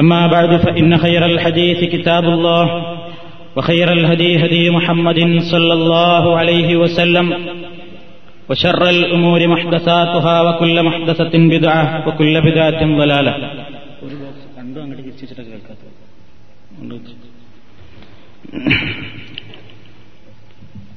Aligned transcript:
أما 0.00 0.26
بعد 0.26 0.56
فإن 0.56 0.98
خير 0.98 1.26
الحديث 1.26 1.84
كتاب 1.84 2.24
الله 2.24 2.96
وخير 3.56 3.92
الهدي 3.92 4.46
هدي 4.46 4.70
محمد 4.70 5.38
صلى 5.52 5.72
الله 5.72 6.38
عليه 6.38 6.76
وسلم 6.76 7.34
وشر 8.50 8.88
الأمور 8.88 9.48
محدثاتها 9.48 10.42
وكل 10.42 10.82
محدثة 10.82 11.30
بدعة 11.34 12.08
وكل 12.08 12.40
بدعة 12.40 12.96
ضلالة. 12.96 13.34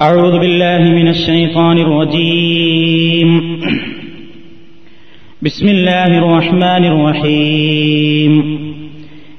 أعوذ 0.02 0.40
بالله 0.40 0.80
من 0.80 1.08
الشيطان 1.08 1.78
الرجيم. 1.78 3.59
بسم 5.42 5.68
الله 5.68 6.18
الرحمن 6.18 6.86
الرحيم. 6.86 8.73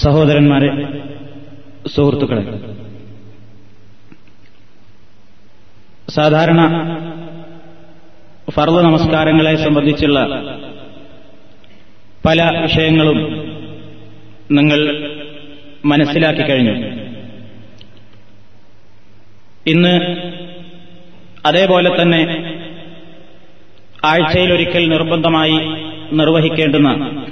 സഹോദരന്മാരെ 0.00 0.70
സുഹൃത്തുക്കളെ. 1.88 2.44
സാധാരണ 6.10 6.62
ഫർദ് 8.50 8.74
നമസ്കാരങ്ങളെ 8.74 9.56
സംബന്ധിച്ചുള്ള 9.56 10.26
പല 12.26 12.58
വിഷയങ്ങളും 12.62 13.18
നിങ്ങൾ 14.50 15.10
മനസ്സിലാക്കി 15.84 16.40
കഴിഞ്ഞു. 16.40 16.72
ഇന്ന് 19.66 20.16
അതേപോലെ 21.46 22.02
തന്നെ 22.02 22.52
ആഴ്ചയിലൊരിക്കൽ 24.04 24.88
നിർബന്ധമായി 24.88 25.58
നിർവഹിക്കേണ്ടുന്ന 26.12 27.25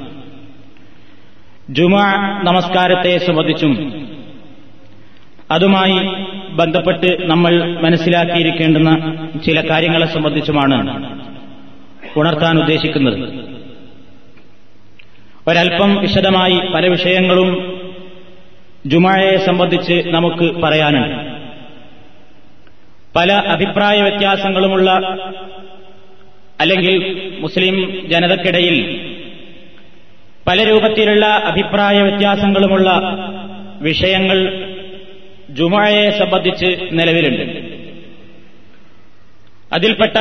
ജുമാ 1.71 2.13
നമസ്കാരത്തെ 2.45 3.19
സംബന്ധിച്ചും 3.19 4.07
അതുമായി 5.51 6.25
ബന്ധപ്പെട്ട് 6.51 7.31
നമ്മൾ 7.31 7.81
മനസ്സിലാക്കിയിരിക്കേണ്ടുന്ന 7.81 9.29
ചില 9.47 9.71
കാര്യങ്ങളെ 9.71 10.07
സംബന്ധിച്ചുമാണ് 10.07 11.05
ഉണർത്താൻ 12.17 12.59
ഉദ്ദേശിക്കുന്നത്. 12.59 13.45
ഒരൽപ്പം 15.49 15.97
വിശദമായി 15.97 16.61
പല 16.75 16.87
വിഷയങ്ങളും 16.89 17.81
ജുമായെ 18.87 19.37
സംബന്ധിച്ച് 19.37 20.03
നമുക്ക് 20.07 20.61
പറയാനുണ്ട്. 20.61 21.33
പല 23.17 23.33
അഭിപ്രായ 23.33 24.03
വ്യത്യാസങ്ങളുമുള്ള 24.03 24.91
അല്ലെങ്കിൽ 26.61 27.29
മുസ്ലിം 27.41 28.07
ജനതക്കിടയിൽ 28.11 29.14
പല 30.49 30.71
രൂപത്തിലുള്ള 30.71 31.27
അഭിപ്രായ 31.27 32.03
വ്യത്യാസങ്ങളുമുള്ള 32.03 33.01
വിഷയങ്ങൾ 33.81 34.69
ജുമായയെ 35.51 36.11
സംബന്ധിച്ച് 36.11 36.89
നിലവിലുണ്ട്. 36.93 37.75
അതിൽപ്പെട്ട 39.73 40.17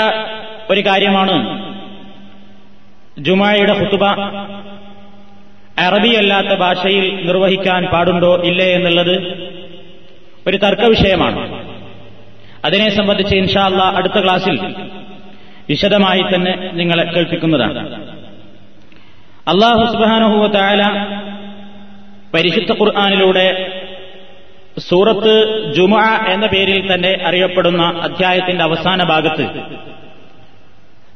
ഒരു 0.69 0.81
കാര്യമാണ് 0.81 1.63
ജുമായയുടെ 3.19 3.73
ഹുത്തുബ 3.73 4.06
അറബിയല്ലാത്ത 5.79 6.47
ഭാഷയിൽ 6.47 7.25
നിർവഹിക്കാൻ 7.25 7.85
പാടുണ്ടോ 7.85 8.41
ഇല്ലേ 8.44 8.73
എന്നുള്ളത് 8.73 9.16
ഒരു 10.47 10.57
തർക്ക 10.57 10.85
വിഷയമാണ്. 10.85 11.66
അതിനെ 12.66 12.89
സംബന്ധിച്ച് 12.89 13.35
ഇൻഷാല്ല 13.35 13.83
അടുത്ത 13.83 14.23
ക്ലാസ്സിൽ 14.23 14.59
വിശദമായി 15.69 16.22
തന്നെ 16.22 16.72
നിങ്ങളെ 16.73 17.03
കേൾപ്പിക്കുന്നതാണ്. 17.03 18.03
അള്ളാഹു 19.48 19.86
സുബാനഹുവ 19.86 20.52
പരിശുദ്ധ 22.34 22.72
ഖുർആാനിലൂടെ 22.72 23.74
സൂറത്ത് 24.80 25.34
ജുമ 25.74 26.00
എന്ന 26.28 26.46
പേരിൽ 26.46 26.94
തന്നെ 26.94 27.20
അറിയപ്പെടുന്ന 27.26 27.84
അധ്യായത്തിന്റെ 28.02 28.64
അവസാന 28.64 29.04
ഭാഗത്ത് 29.04 29.46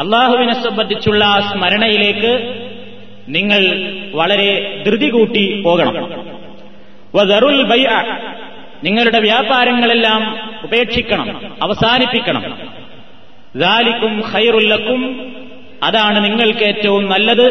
അള്ളാഹുവിനെ 0.00 0.62
സംബന്ധിച്ചുള്ള 0.62 1.48
സ്മരണയിലേക്ക് 1.52 2.62
നിങ്ങൾ 3.28 3.92
വളരെ 4.14 4.82
ധൃതി 4.86 5.08
കൂട്ടി 5.08 5.62
പോകണം. 5.64 6.10
നിങ്ങളുടെ 8.84 9.18
വ്യാപാരങ്ങളെല്ലാം 9.18 10.50
ഉപേക്ഷിക്കണം 10.64 11.54
അവസാനിപ്പിക്കണം 11.62 12.70
ും. 14.92 15.29
അതാണ് 15.82 16.24
നിങ്ങൾക്ക് 16.24 16.64
ഏറ്റവും 16.64 17.10
നല്ലത്. 17.10 17.46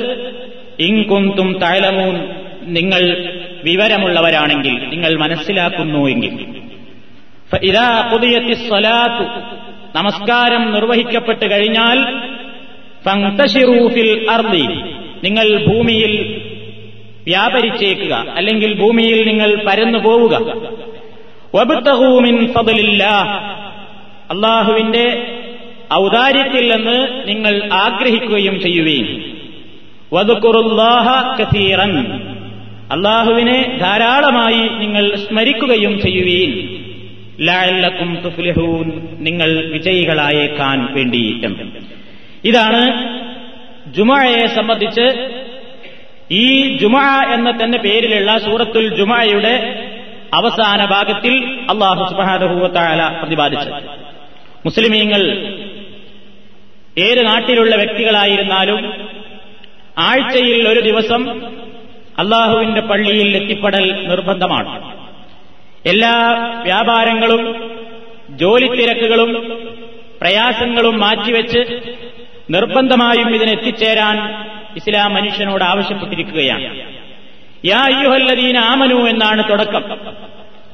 ഇൻകുന്തും 0.79 1.59
തൈലമൂൻ 1.59 2.29
നിങ്ങൾ 2.63 3.33
വിവരമുള്ളവരാണെങ്കിൽ 3.63 4.89
നിങ്ങൾ 4.89 5.17
മനസ്സിലാക്കുന്നു 5.17 6.09
എങ്കിൽ. 6.09 6.59
ഇതാ 7.63 8.09
സ്വലാത്തു 8.67 9.23
നമസ്കാരം 9.97 10.71
നിർവഹിക്കപ്പെട്ട് 10.71 11.51
കഴിഞ്ഞാൽ 11.51 12.19
ഫിൽ 13.89 14.27
അർദി 14.29 14.67
നിങ്ങൾ 15.23 15.65
ഭൂമിയിൽ 15.65 16.41
വ്യാപരിച്ചേക്കുക 17.23 18.13
അല്ലെങ്കിൽ 18.13 18.79
ഭൂമിയിൽ 18.79 19.27
നിങ്ങൾ 19.27 19.63
പരന്നു 19.67 19.99
പോവുക. 19.99 20.35
അള്ളാഹുവിന്റെ 24.29 25.35
ഔദാര്യത്തിൽ 25.93 26.75
നിന്ന് 26.75 27.27
നിങ്ങൾ 27.27 27.69
ആഗ്രഹിക്കുകയും 27.73 28.61
ചെയ്യുകയും 28.61 29.37
വദുക്കുറുല്ലാഹ 30.13 31.37
കസീറൻ. 31.41 31.97
അള്ളാഹുവിനെ 32.91 33.77
ധാരാളമായി 33.81 34.85
നിങ്ങൾ 34.85 35.15
സ്മരിക്കുകയും 35.15 36.01
ചെയ്യുവീൻ. 36.01 36.79
ലാലക്കും 37.45 38.17
തുഫ്ലിഹൂൻ. 38.25 39.07
നിങ്ങൾ 39.19 39.69
വിജയികളായേക്കാൻ 39.71 40.93
വേണ്ടി 40.93 41.41
എന്ന് 41.43 41.63
ഇതാണ് 42.43 43.09
ജുമയെ 43.93 44.47
സംബന്ധിച്ച് 44.47 45.29
ഈ 46.31 46.77
ജുമ 46.77 46.97
എന്ന 47.33 47.63
തന്നെ 47.63 47.77
പേരിലുള്ള 47.77 48.37
സൂറത്തുൽ 48.37 48.95
ജുമയുടെ 48.95 49.85
അവസാന 50.33 50.85
ഭാഗത്തിൽ 50.85 51.59
അള്ളാഹു 51.69 52.09
സുബാനുഭൂവത്തായ 52.09 53.19
പ്രതിപാദിച്ചത്. 53.21 54.09
മുസ്ലിമീങ്ങൾ 54.65 55.53
ഏത് 56.99 57.25
നാട്ടിലുള്ള 57.25 57.75
വ്യക്തികളായിരുന്നാലും 57.75 59.07
ആഴ്ചയിൽ 59.97 60.69
ഒരു 60.69 60.79
ദിവസം 60.79 61.45
അള്ളാഹുവിന്റെ 62.19 62.81
പള്ളിയിൽ 62.81 63.37
എത്തിപ്പെടൽ 63.37 64.07
നിർബന്ധമാണ്. 64.07 64.95
എല്ലാ 65.85 66.35
വ്യാപാരങ്ങളും 66.63 67.71
ജോലി 68.29 68.67
തിരക്കുകളും 68.67 69.33
പ്രയാസങ്ങളും 70.21 70.99
മാറ്റിവെച്ച് 70.99 71.79
നിർബന്ധമായും 72.49 73.35
ഇതിനെത്തിച്ചേരാൻ 73.35 74.45
ഇസ്ലാം 74.75 75.13
മനുഷ്യനോട് 75.13 75.63
ആവശ്യപ്പെട്ടിരിക്കുകയാണ്. 75.63 76.79
യാ 77.65 77.77
അയ്യുഹല്ലദീന 77.77 78.57
ആമനു 78.57 78.95
എന്നാണ് 78.95 79.49
തുടക്കം. 79.49 79.83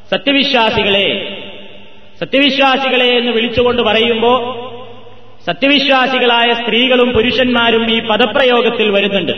സത്യവിശ്വാസികളെ 0.10 1.38
സത്യവിശ്വാസികളെ 2.20 3.18
എന്ന് 3.18 3.32
വിളിച്ചുകൊണ്ട് 3.32 3.82
പറയുമ്പോ 3.82 4.62
സത്യവിശ്വാസികളായ 5.46 6.54
സ്ത്രീകളും 6.54 7.12
പുരുഷന്മാരും 7.12 7.92
ഈ 7.92 8.00
പദപ്രയോഗത്തിൽ 8.00 8.92
വരുന്നുണ്ട്. 8.92 9.32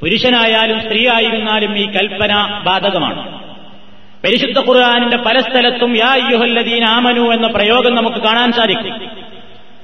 പുരുഷനായാലും 0.00 0.80
സ്ത്രീ 0.80 1.08
ആയിരുന്നാലും 1.08 1.78
ഈ 1.78 1.86
കൽപ്പന 1.86 2.62
ബാധകമാണ്. 2.66 3.42
പരിശുദ്ധ 4.24 4.58
ഖുർആാനിന്റെ 4.58 5.16
പല 5.16 5.40
സ്ഥലത്തും 5.40 5.96
യാ 5.96 6.28
യുഹല്ലദീൻ 6.32 6.84
ആമനു 6.84 7.20
എന്ന 7.20 7.46
പ്രയോഗം 7.46 7.94
നമുക്ക് 7.94 8.16
കാണാൻ 8.16 8.52
സാധിക്കും. 8.52 9.08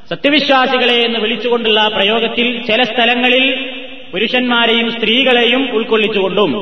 സത്യവിശ്വാസികളെ 0.09 0.95
എന്ന് 0.95 1.19
വിളിച്ചുകൊണ്ടുള്ള 1.19 1.91
പ്രയോഗത്തിൽ 1.97 2.63
ചില 2.63 2.83
സ്ഥലങ്ങളിൽ 2.83 3.71
പുരുഷന്മാരെയും 4.13 4.93
സ്ത്രീകളെയും 4.93 5.73
ഉൾക്കൊള്ളിച്ചുകൊണ്ടും. 5.73 6.53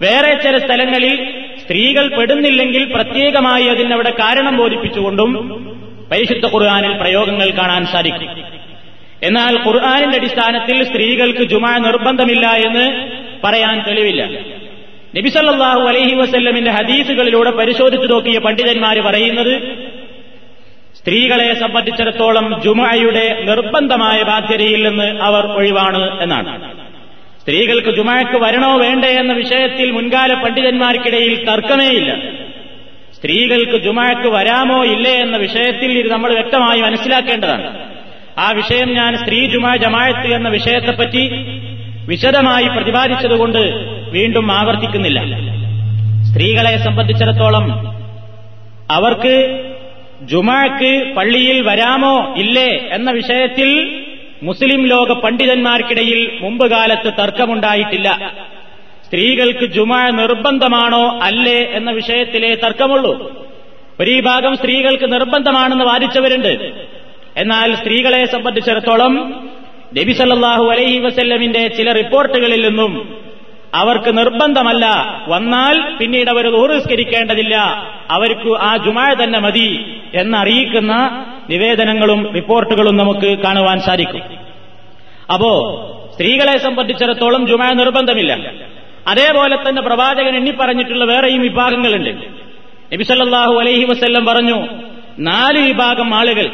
വേറെ 0.00 0.34
ചില 0.34 0.58
സ്ഥലങ്ങളിൽ 0.58 1.42
സ്ത്രീകൾ 1.62 2.16
പെടുന്നില്ലെങ്കിൽ 2.16 2.84
പ്രത്യേകമായി 2.94 3.64
അതിനവിടെ 3.64 4.10
കാരണം 4.10 4.56
ബോധിപ്പിച്ചുകൊണ്ടും 4.56 5.71
പരിശുദ്ധ 6.12 6.46
ഖുർആാനിൽ 6.46 6.92
പ്രയോഗങ്ങൾ 6.92 7.50
കാണാൻ 7.50 7.86
സാധിക്കും. 7.86 8.44
എന്നാൽ 9.22 9.58
ഖുർആാനിന്റെ 9.66 10.18
അടിസ്ഥാനത്തിൽ 10.18 10.84
സ്ത്രീകൾക്ക് 10.84 11.38
ജുമാ 11.38 11.78
നിർബന്ധമില്ല 11.78 12.46
എന്ന് 12.46 13.08
പറയാൻ 13.44 13.82
തെളിവില്ല. 13.88 14.26
നബിസല്ലാഹു 15.16 15.80
അലഹി 15.80 16.14
വസ്ല്ലമിന്റെ 16.14 16.70
ഹദീസുകളിലൂടെ 16.70 17.50
പരിശോധിച്ചു 17.50 18.06
നോക്കിയ 18.06 18.38
പണ്ഡിതന്മാർ 18.38 19.00
പറയുന്നത് 19.00 19.76
സ്ത്രീകളെ 20.96 21.54
സംബന്ധിച്ചിടത്തോളം 21.54 22.62
ജുമായുടെ 22.64 23.42
നിർബന്ധമായ 23.42 24.22
ബാധ്യതയിൽ 24.22 24.88
നിന്ന് 24.88 25.20
അവർ 25.20 25.46
ഒഴിവാണ് 25.46 26.22
എന്നാണ്. 26.22 26.74
സ്ത്രീകൾക്ക് 27.40 27.88
ജുമാക്ക് 27.88 28.36
വരണോ 28.36 28.76
വേണ്ടേ 28.76 29.08
എന്ന 29.08 29.32
വിഷയത്തിൽ 29.32 29.90
മുൻകാല 29.90 30.34
പണ്ഡിതന്മാർക്കിടയിൽ 30.34 31.50
തർക്കമേയില്ല. 31.50 32.41
സ്ത്രീകൾക്ക് 33.22 33.76
ജുമാക്ക് 33.84 34.28
വരാമോ 34.28 34.84
ഇല്ലേ 34.84 35.10
എന്ന 35.10 35.36
വിഷയത്തിൽ 35.36 35.98
ഇത് 35.98 36.12
നമ്മൾ 36.12 36.32
വ്യക്തമായി 36.32 36.80
മനസ്സിലാക്കേണ്ടതാണ്. 36.80 37.66
ആ 38.38 38.50
വിഷയം 38.50 38.94
ഞാൻ 38.94 39.18
സ്ത്രീ 39.18 39.48
ജുമാ 39.48 39.76
ജമായത്ത് 39.76 40.34
എന്ന 40.34 40.48
വിഷയത്തെപ്പറ്റി 40.48 41.22
വിശദമായി 42.08 42.68
പ്രതിപാദിച്ചതുകൊണ്ട് 42.68 43.58
വീണ്ടും 44.10 44.52
ആവർത്തിക്കുന്നില്ല. 44.52 45.20
സ്ത്രീകളെ 46.30 46.84
സംബന്ധിച്ചിടത്തോളം 46.84 47.66
അവർക്ക് 48.90 49.36
ജുമാക്ക് 50.22 51.14
പള്ളിയിൽ 51.16 51.60
വരാമോ 51.60 52.34
ഇല്ലേ 52.36 52.88
എന്ന 52.92 53.10
വിഷയത്തിൽ 53.10 53.70
മുസ്ലിം 54.42 54.86
ലോക 54.86 55.12
പണ്ഡിതന്മാർക്കിടയിൽ 55.12 56.38
മുമ്പ് 56.40 56.70
കാലത്ത് 56.70 57.12
തർക്കമുണ്ടായിട്ടില്ല. 57.18 58.32
സ്ത്രീകൾക്ക് 59.12 59.66
ജുമാ 59.66 60.10
നിർബന്ധമാണോ 60.10 61.20
അല്ലേ 61.22 61.70
എന്ന 61.72 61.90
വിഷയത്തിലേ 61.90 62.54
തർക്കമുള്ളൂ. 62.54 63.44
ഒരു 64.00 64.20
ഭാഗം 64.20 64.56
സ്ത്രീകൾക്ക് 64.56 65.12
നിർബന്ധമാണെന്ന് 65.12 65.84
വാദിച്ചവരുണ്ട്. 65.84 66.72
എന്നാൽ 67.36 67.74
സ്ത്രീകളെ 67.74 68.26
സംബന്ധിച്ചിടത്തോളം 68.26 69.14
നബി 69.98 70.12
സല്ലാഹു 70.12 70.64
അലൈഹി 70.64 70.98
വസല്ലമിന്റെ 70.98 71.68
ചില 71.68 71.92
റിപ്പോർട്ടുകളിൽ 71.92 72.68
നിന്നും 72.68 73.16
അവർക്ക് 73.74 74.18
നിർബന്ധമല്ല. 74.18 74.86
വന്നാൽ 75.28 75.96
പിന്നീട് 75.96 76.30
അവർ 76.30 76.56
ഊറിസ്കരിക്കേണ്ടതില്ല 76.56 77.56
അവർക്ക് 78.10 78.58
ആ 78.60 78.76
ജുമായ 78.76 79.24
തന്നെ 79.24 79.38
മതി 79.38 80.00
എന്നറിയിക്കുന്ന 80.14 81.24
നിവേദനങ്ങളും 81.50 82.32
റിപ്പോർട്ടുകളും 82.34 82.96
നമുക്ക് 82.96 83.38
കാണുവാൻ 83.38 83.80
സാധിക്കും. 83.80 84.22
അപ്പോ 85.34 85.52
സ്ത്രീകളെ 86.12 86.58
സംബന്ധിച്ചിടത്തോളം 86.58 87.46
ജുമായ 87.46 87.70
നിർബന്ധമില്ല. 87.74 88.52
അതേപോലെ 89.08 89.68
തന്നെ 89.68 89.82
പ്രവാചകൻ 89.82 90.36
എണ്ണി 90.36 90.50
പറഞ്ഞിട്ടുള്ള 90.50 91.04
വേറെയും 91.04 91.42
വിഭാഗങ്ങളുണ്ട്. 91.42 92.10
നബിസല്ലാഹു 92.92 93.58
അലൈഹി 93.58 93.84
വസ്ല്ലം 93.84 94.26
പറഞ്ഞു 94.26 94.66
നാല് 95.18 95.58
വിഭാഗം 95.58 96.14
ആളുകൾ. 96.14 96.50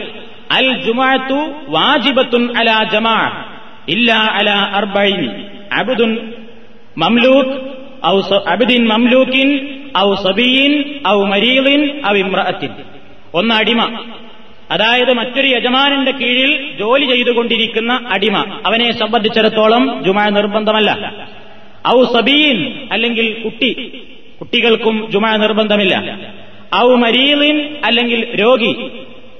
അൽ 0.51 0.83
ജുമാത്തു 0.83 1.53
വാജിബത്തുൻ 1.69 2.59
അല 2.59 2.85
ജമാ 2.93 3.45
ഇല്ല 3.89 4.13
അല 4.13 4.51
അർബൈൻ 4.51 5.47
അബുദുൻ 5.73 6.33
മംലൂക്ക് 6.99 7.79
ഔ 8.07 8.21
അബുദിൻ 8.49 8.89
മംലൂക്കിൻ 8.89 9.49
ഔ 9.99 10.15
സബീൻ 10.15 11.01
ഔ 11.09 11.25
മരീലിൻ 11.25 12.07
ഔ 12.07 12.15
ഇമ്രഅത്തിൻ 12.15 12.71
ഒന്ന് 13.35 13.55
അടിമ. 13.55 14.07
അതായത് 14.71 15.13
മറ്റൊരു 15.13 15.47
യജമാനന്റെ 15.47 16.11
കീഴിൽ 16.11 16.79
ജോലി 16.79 17.07
ചെയ്തുകൊണ്ടിരിക്കുന്ന 17.07 18.01
അടിമ. 18.09 18.61
അവനെ 18.67 18.93
സംബന്ധിച്ചിടത്തോളം 18.93 20.05
ജുമാ 20.05 20.29
നിർബന്ധമല്ല. 20.29 20.91
ഔ 21.89 22.05
സബീൻ 22.05 22.89
അല്ലെങ്കിൽ 22.93 23.33
കുട്ടി. 23.45 24.03
കുട്ടികൾക്കും 24.41 25.09
ജുമാ 25.11 25.37
നിർബന്ധമില്ല. 25.37 26.19
ഔ 26.75 26.95
മരീലിൻ 26.95 27.77
അല്ലെങ്കിൽ 27.85 28.41
രോഗി. 28.41 28.91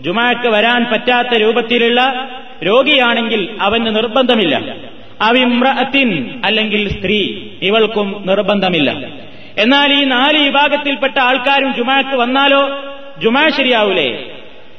ജുമാക്ക് 0.01 0.49
വരാൻ 0.49 0.87
പറ്റാത്ത 0.93 1.29
രൂപത്തിലുള്ള 1.29 2.29
രോഗിയാണെങ്കിൽ 2.67 3.49
അവന് 3.61 3.97
നിർബന്ധമില്ല. 3.97 4.77
അവിമ്രഅത്തിൻ 5.21 6.41
അല്ലെങ്കിൽ 6.45 6.89
സ്ത്രീ. 6.89 7.39
ഇവൾക്കും 7.63 8.23
നിർബന്ധമില്ല. 8.27 8.91
എന്നാൽ 9.59 9.93
ഈ 9.93 10.05
നാല് 10.05 10.39
വിഭാഗത്തിൽപ്പെട്ട 10.39 11.19
ആൾക്കാരും 11.19 11.75
ജുമാക്ക് 11.75 12.17
വന്നാലോ? 12.17 12.83
ജുമാ 13.19 13.49
ശരിയാവൂലേ. 13.49 14.25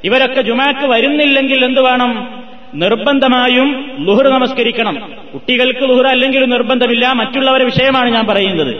ഇവരൊക്കെ 0.04 0.42
ജുമാക്ക് 0.42 0.86
വരുന്നില്ലെങ്കിൽ 0.86 1.66
എന്ത് 1.66 1.82
വേണം 1.82 2.39
നിർബന്ധമായും 2.74 3.98
ലുഹുർ 4.00 4.28
നമസ്കരിക്കണം. 4.28 5.14
കുട്ടികൾക്ക് 5.34 5.80
ലുഹുർ 5.80 6.08
അല്ലെങ്കിൽ 6.08 6.46
നിർബന്ധമില്ല 6.46 7.12
മറ്റുള്ളവരെ 7.12 7.66
വിഷയമാണ് 7.66 8.10
ഞാൻ 8.10 8.26
പറയുന്നത്. 8.26 8.76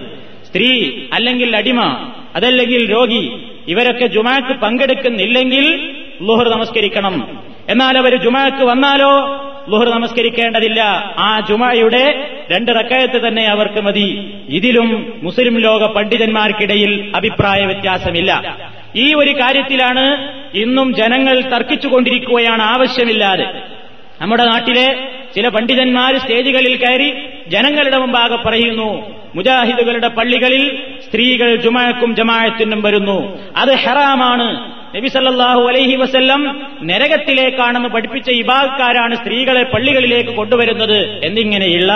സ്ത്രീ 0.48 0.92
അല്ലെങ്കിൽ 1.14 1.56
അടിമ 1.56 2.12
അതല്ലെങ്കിൽ 2.36 2.92
രോഗി 2.92 3.32
ഇവരൊക്കെ 3.68 4.08
ജുമാക്ക് 4.08 4.60
പങ്കെടുക്കുന്നില്ലെങ്കിൽ 4.60 5.96
ലുഹർ 6.22 6.50
നമസ്കരിക്കണം. 6.50 7.40
എന്നാൽ 7.70 7.98
അവർ 7.98 8.16
ജുമാക്ക് 8.16 8.64
വന്നാലോ 8.64 9.44
ലുഹർ 9.70 9.90
നമസ്കരിക്കേണ്ടതില്ല. 9.90 10.82
ആ 11.18 11.40
ജുമായുടെ 11.50 12.30
രണ്ട് 12.52 12.72
റക്കയത്ത് 12.72 13.28
തന്നെ 13.28 13.46
അവർക്ക് 13.46 13.82
മതി. 13.82 14.34
ഇതിലും 14.50 15.20
മുസ്ലിം 15.24 15.58
ലോക 15.58 15.86
പണ്ഡിതന്മാർക്കിടയിൽ 15.86 17.12
അഭിപ്രായ 17.16 17.66
വ്യത്യാസമില്ല. 17.66 18.58
ഈ 18.96 19.14
ഒരു 19.14 19.30
കാര്യത്തിലാണ് 19.30 20.34
ഇന്നും 20.58 20.96
ജനങ്ങൾ 20.96 21.42
തർക്കിച്ചുകൊണ്ടിരിക്കുകയാണ് 21.42 22.62
ആവശ്യമില്ലാതെ. 22.62 23.79
നമ്മുടെ 24.22 24.46
നാട്ടിലെ 24.46 25.08
ചില 25.36 25.48
പണ്ഡിതന്മാർ 25.48 26.18
സ്റ്റേജുകളിൽ 26.18 26.76
കയറി 26.76 27.14
ജനങ്ങളുടെ 27.48 27.98
മുമ്പാകെ 27.98 28.36
പറയുന്നു 28.36 29.20
മുജാഹിദുകളുടെ 29.36 30.08
പള്ളികളിൽ 30.08 30.78
സ്ത്രീകൾ 31.08 31.56
ജുമാക്കും 31.56 32.16
ജമായത്തിനും 32.16 32.82
വരുന്നു. 32.82 33.38
അത് 33.58 33.70
ഹെറാമാണ്. 33.70 34.80
നബിസല്ലാഹു 34.96 35.62
അലൈഹി 35.62 35.96
വസ്ല്ലം 35.96 36.62
നരകത്തിലേക്കാണെന്ന് 36.84 37.90
പഠിപ്പിച്ച 37.90 38.30
വിഭാഗക്കാരാണ് 38.30 39.16
സ്ത്രീകളെ 39.16 39.64
പള്ളികളിലേക്ക് 39.64 40.30
കൊണ്ടുവരുന്നത് 40.30 41.26
എന്നിങ്ങനെയുള്ള 41.26 41.94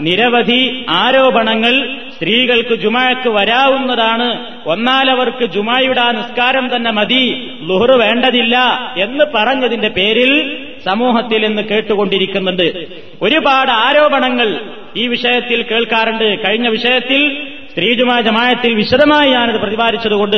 നിരവധി 0.00 0.86
ആരോപണങ്ങൾ 0.88 1.96
സ്ത്രീകൾക്ക് 2.16 2.74
ജുമാക്ക് 2.74 3.28
വരാവുന്നതാണ്. 3.28 4.28
ഒന്നാലവർക്ക് 4.66 5.44
ജുമായുടെ 5.44 6.00
ആ 6.00 6.10
നിസ്കാരം 6.10 6.76
തന്നെ 6.76 6.90
മതി 6.90 7.50
ലുഹർ 7.62 7.92
വേണ്ടതില്ല 7.92 8.56
എന്ന് 8.96 9.24
പറഞ്ഞതിന്റെ 9.34 9.88
പേരിൽ 9.88 10.64
സമൂഹത്തിൽ 10.84 11.44
ഇന്ന് 11.46 11.62
കേട്ടുകൊണ്ടിരിക്കുന്നുണ്ട്. 11.62 12.86
ഒരുപാട് 13.22 13.70
ആരോപണങ്ങൾ 13.70 14.60
ഈ 14.96 15.06
വിഷയത്തിൽ 15.06 15.62
കേൾക്കാറുണ്ട്. 15.62 16.44
കഴിഞ്ഞ 16.44 16.68
വിഷയത്തിൽ 16.68 17.46
സ്ത്രീജുമാ 17.70 18.20
ജമായത്തിൽ 18.20 18.74
വിശദമായി 18.74 19.30
ഞാനത് 19.30 19.56
പ്രതിപാദിച്ചതുകൊണ്ട് 19.56 20.36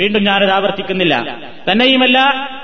വീണ്ടും 0.00 0.24
ഞാനത് 0.24 0.50
ആവർത്തിക്കുന്നില്ല. 0.50 1.36
തന്നെയുമല്ല 1.72 2.18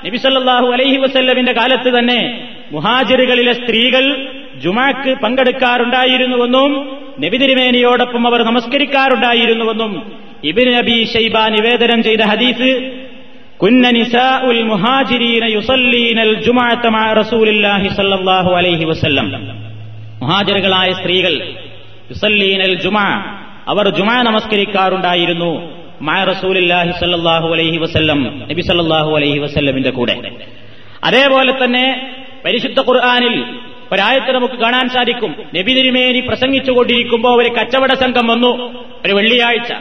നബിസല്ലാഹു 0.05 0.67
അലൈഹി 0.67 0.97
വസല്ലമിന്റെ 0.97 1.51
കാലത്ത് 1.51 1.99
തന്നെ 1.99 2.47
മുഹാജിറുകളിലെ 2.71 3.53
സ്ത്രീകൾ 3.53 4.27
ജുമാക്ക് 4.63 5.15
പങ്കെടുക്കാറുണ്ടായിരുന്നുവെന്നും 5.19 6.99
നബിതിരുമേനിയോടൊപ്പം 7.25 8.27
അവർ 8.27 8.43
നമസ്കരിക്കാറുണ്ടായിരുന്നുവെന്നും 8.43 10.11
ഇബിൻ 10.43 10.71
നബി 10.71 11.07
ഷൈബ 11.13 11.37
നിവേദനം 11.47 12.03
ചെയ്ത 12.03 12.19
ഹദീസ് 12.19 12.91
മുഹാജിറുകളായ 20.21 20.93
സ്ത്രീകൾ 20.93 21.33
യുസല്ലീനൽ 22.11 22.75
ജുമാ 22.81 23.07
അവർ 23.67 23.89
ജുമാ 23.89 24.21
നമസ്കരിക്കാറുണ്ടായിരുന്നു 24.21 25.51
മഅ 26.01 26.23
റസൂലില്ലാഹി 26.23 26.91
അലൈഹി 27.53 27.77
വസല്ലം 27.77 28.47
നബി 28.51 28.61
അലൈഹി 29.15 29.39
വസല്ലമിന്റെ 29.39 29.89
കൂടെ. 29.89 30.15
അതേപോലെ 31.03 31.51
തന്നെ 31.51 32.11
പരിശുദ്ധ 32.45 32.79
ഖുർആാനിൽ 32.79 33.43
ഒരായത്ത് 33.91 34.31
നമുക്ക് 34.31 34.53
കാണാൻ 34.53 34.89
സാധിക്കും. 34.89 35.35
നബി 35.55 35.73
തിരുമേനി 35.73 36.19
പ്രസംഗിച്ചുകൊണ്ടിരിക്കുമ്പോൾ 36.19 37.43
ഒരു 37.43 37.49
കച്ചവട 37.49 37.93
സംഘം 37.93 38.27
വന്നു. 38.27 38.51
ഒരു 39.05 39.13
വെള്ളിയാഴ്ച 39.13 39.71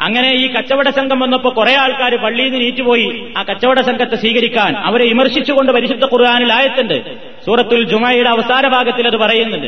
അങ്ങനെ 0.00 0.32
ഈ 0.32 0.46
കച്ചവട 0.46 0.88
സംഘം 0.88 1.20
വന്നപ്പോ 1.20 1.54
കുറെ 1.56 1.74
ആൾക്കാർ 1.74 2.16
പള്ളിയിൽ 2.16 2.50
നിന്ന് 2.50 2.64
നീറ്റുപോയി. 2.64 3.32
ആ 3.36 3.42
കച്ചവട 3.42 3.80
സംഘത്തെ 3.80 4.16
സ്വീകരിക്കാൻ 4.16 4.76
അവരെ 4.76 5.04
വിമർശിച്ചുകൊണ്ട് 5.04 5.72
പരിശുദ്ധ 5.72 6.04
ഖുർആാനിൽ 6.04 6.52
ആയത്തുണ്ട്. 6.52 7.18
സൂറത്തുൽ 7.46 7.84
ജുമായിയുടെ 7.84 8.28
അവസാന 8.28 8.68
ഭാഗത്തിൽ 8.68 9.06
അത് 9.06 9.16
പറയുന്നുണ്ട്. 9.16 9.66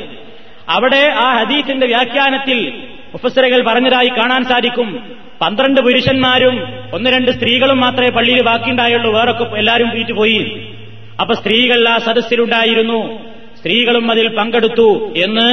അവിടെ 0.69 1.13
ആ 1.17 1.39
ഹദീത്തിന്റെ 1.39 1.87
വ്യാഖ്യാനത്തിൽ 1.87 2.73
മുഫസറുകൾ 3.13 3.63
പറഞ്ഞതായി 3.67 4.09
കാണാൻ 4.09 4.45
സാധിക്കും. 4.45 5.17
പന്ത്രണ്ട് 5.41 5.81
പുരുഷന്മാരും 5.81 6.69
ഒന്ന് 6.93 7.11
രണ്ട് 7.11 7.31
സ്ത്രീകളും 7.31 7.81
മാത്രമേ 7.81 8.09
പള്ളിയിൽ 8.09 8.43
ബാക്കിയുണ്ടായുള്ളൂ. 8.43 9.13
വേറൊക്കെ 9.13 9.57
എല്ലാവരും 9.57 9.91
വീറ്റുപോയി 9.91 10.69
അപ്പൊ 11.21 11.35
സ്ത്രീകൾ 11.35 11.89
ആ 11.89 11.99
സദസ്സിലുണ്ടായിരുന്നു. 11.99 13.19
സ്ത്രീകളും 13.59 14.11
അതിൽ 14.11 14.29
പങ്കെടുത്തു 14.29 15.13
എന്ന് 15.17 15.49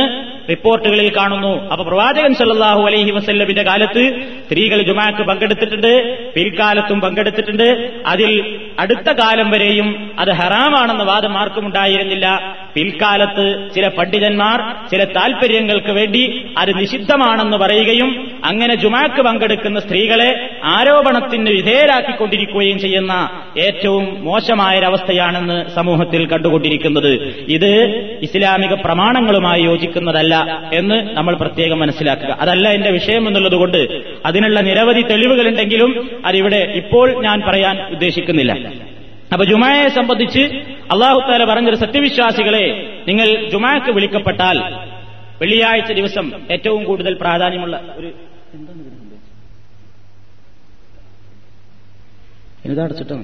റിപ്പോർട്ടുകളിൽ 0.50 1.15
കാണുന്നു. 1.15 1.69
അപ്പൊ 1.69 1.86
പ്രവാചകൻ 1.86 2.34
സല്ലാഹു 2.34 2.81
അലൈഹി 2.81 3.12
വസല്ലമിന്റെ 3.12 3.63
കാലത്ത് 3.63 4.27
സ്ത്രീകൾ 4.46 4.81
ജുമാക്ക് 4.81 5.24
പങ്കെടുത്തിട്ടുണ്ട് 5.24 6.17
പിൽക്കാലത്തും 6.34 7.01
പങ്കെടുത്തിട്ടുണ്ട്. 7.01 8.00
അതിൽ 8.05 8.60
അടുത്ത 8.79 9.12
കാലം 9.12 9.51
വരെയും 9.51 10.12
അത് 10.19 10.31
ഹറാമാണെന്ന 10.31 11.03
വാദം 11.03 11.38
ആർക്കും 11.38 11.65
ഉണ്ടായിരുന്നില്ല. 11.65 12.58
പിൽക്കാലത്ത് 12.75 13.69
ചില 13.75 13.88
പണ്ഡിതന്മാർ 13.88 14.88
ചില 14.91 15.03
താൽപര്യങ്ങൾക്ക് 15.03 15.91
വേണ്ടി 15.91 16.45
അത് 16.57 16.77
നിഷിദ്ധമാണെന്ന് 16.77 17.57
പറയുകയും 17.57 18.31
അങ്ങനെ 18.45 18.75
ജുമാക്ക് 18.75 19.21
പങ്കെടുക്കുന്ന 19.21 19.79
സ്ത്രീകളെ 19.79 20.49
ആരോപണത്തിന് 20.63 21.49
വിധേയരാക്കിക്കൊണ്ടിരിക്കുകയും 21.49 22.79
ചെയ്യുന്ന 22.79 23.29
ഏറ്റവും 23.57 24.25
മോശമായൊരവസ്ഥയാണെന്ന് 24.25 25.69
സമൂഹത്തിൽ 25.75 26.27
കണ്ടുകൊണ്ടിരിക്കുന്നത്. 26.27 27.45
ഇത് 27.49 27.71
ഇസ്ലാമിക 28.21 28.73
പ്രമാണങ്ങളുമായി 28.73 29.63
യോജിക്കുന്നതല്ല 29.63 30.69
എന്ന് 30.73 31.09
നമ്മൾ 31.17 31.35
പ്രത്യേകം 31.35 31.79
മനസ്സിലാക്കുക. 31.79 32.38
അതല്ല 32.39 32.69
എന്റെ 32.69 32.91
വിഷയം 32.91 33.27
എന്നുള്ളതുകൊണ്ട് 33.27 34.01
അതിനുള്ള 34.25 34.59
നിരവധി 34.59 35.01
തെളിവുകളുണ്ടെങ്കിലും 35.01 36.21
അതിവിടെ 36.25 36.73
ഇപ്പോൾ 36.75 37.23
ഞാൻ 37.23 37.41
പറയാൻ 37.47 37.91
ഉദ്ദേശിക്കുന്നില്ല. 37.91 38.55
അപ്പൊ 39.33 39.45
ജുമായെ 39.45 39.89
സംബന്ധിച്ച് 39.89 40.39
അള്ളാഹുത്താല 40.91 41.43
പറഞ്ഞൊരു 41.43 41.75
സത്യവിശ്വാസികളെ 41.75 42.95
നിങ്ങൾ 43.07 43.50
ജുമാക്ക് 43.50 43.91
വിളിക്കപ്പെട്ടാൽ 43.91 44.57
വെള്ളിയാഴ്ച 45.41 45.91
ദിവസം 45.91 46.31
ഏറ്റവും 46.51 46.83
കൂടുതൽ 46.83 47.13
പ്രാധാന്യമുള്ള 47.13 47.95
ഒരു 47.98 48.13
ഇതടച്ചിട്ടാ 52.65 53.15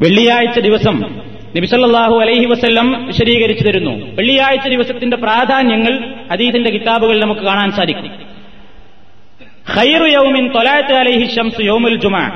വെള്ളിയാഴ്ച 0.00 0.60
ദിവസം 0.60 1.22
നബിസല്ലാഹു 1.56 2.14
അലൈഹി 2.14 2.44
വസ്ല്ലം 2.44 3.06
വിശദീകരിച്ചു 3.06 3.64
തരുന്നു. 3.64 3.90
വെള്ളിയാഴ്ച 3.90 4.68
ദിവസത്തിന്റെ 4.68 5.16
പ്രാധാന്യങ്ങൾ 5.16 6.14
അതീതിന്റെ 6.30 6.70
കിതാബുകൾ 6.70 7.20
നമുക്ക് 7.20 7.40
കാണാൻ 7.40 7.72
സാധിക്കും. 7.72 8.31
ഖൈറു 9.70 10.04
യൗമിൻ 10.04 10.58
അലൈഹി 10.92 11.34
ഷംസ് 11.34 11.62
യൗമുൽ 11.62 11.96
ജുമാ. 11.96 12.28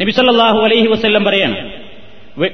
നബിസല്ലാഹു 0.00 0.58
അലൈഹി 0.58 0.86
വസ്ല്ലം 0.86 1.24
പറയാണ് 1.24 1.70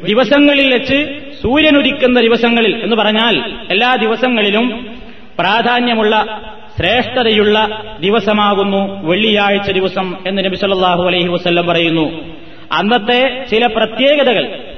ദിവസങ്ങളിൽ 0.06 0.74
വെച്ച് 0.74 1.20
സൂര്യൻ 1.42 1.76
ഉദിക്കുന്ന 1.76 2.20
ദിവസങ്ങളിൽ 2.20 2.82
എന്ന് 2.82 2.96
പറഞ്ഞാൽ 2.96 3.52
എല്ലാ 3.70 3.94
ദിവസങ്ങളിലും 4.00 4.96
പ്രാധാന്യമുള്ള 5.38 6.42
ശ്രേഷ്ഠതയുള്ള 6.78 7.82
ദിവസമാകുന്നു 8.00 9.06
വെള്ളിയാഴ്ച 9.06 9.70
ദിവസം 9.70 10.16
എന്ന് 10.26 10.44
നബി 10.44 10.56
സല്ലല്ലാഹു 10.56 11.02
അലൈഹി 11.02 11.28
വസല്ലം 11.28 11.66
പറയുന്നു. 11.66 12.34
അന്നത്തെ 12.72 13.46
ചില 13.50 13.66
പ്രത്യേകതകൾ 13.66 14.73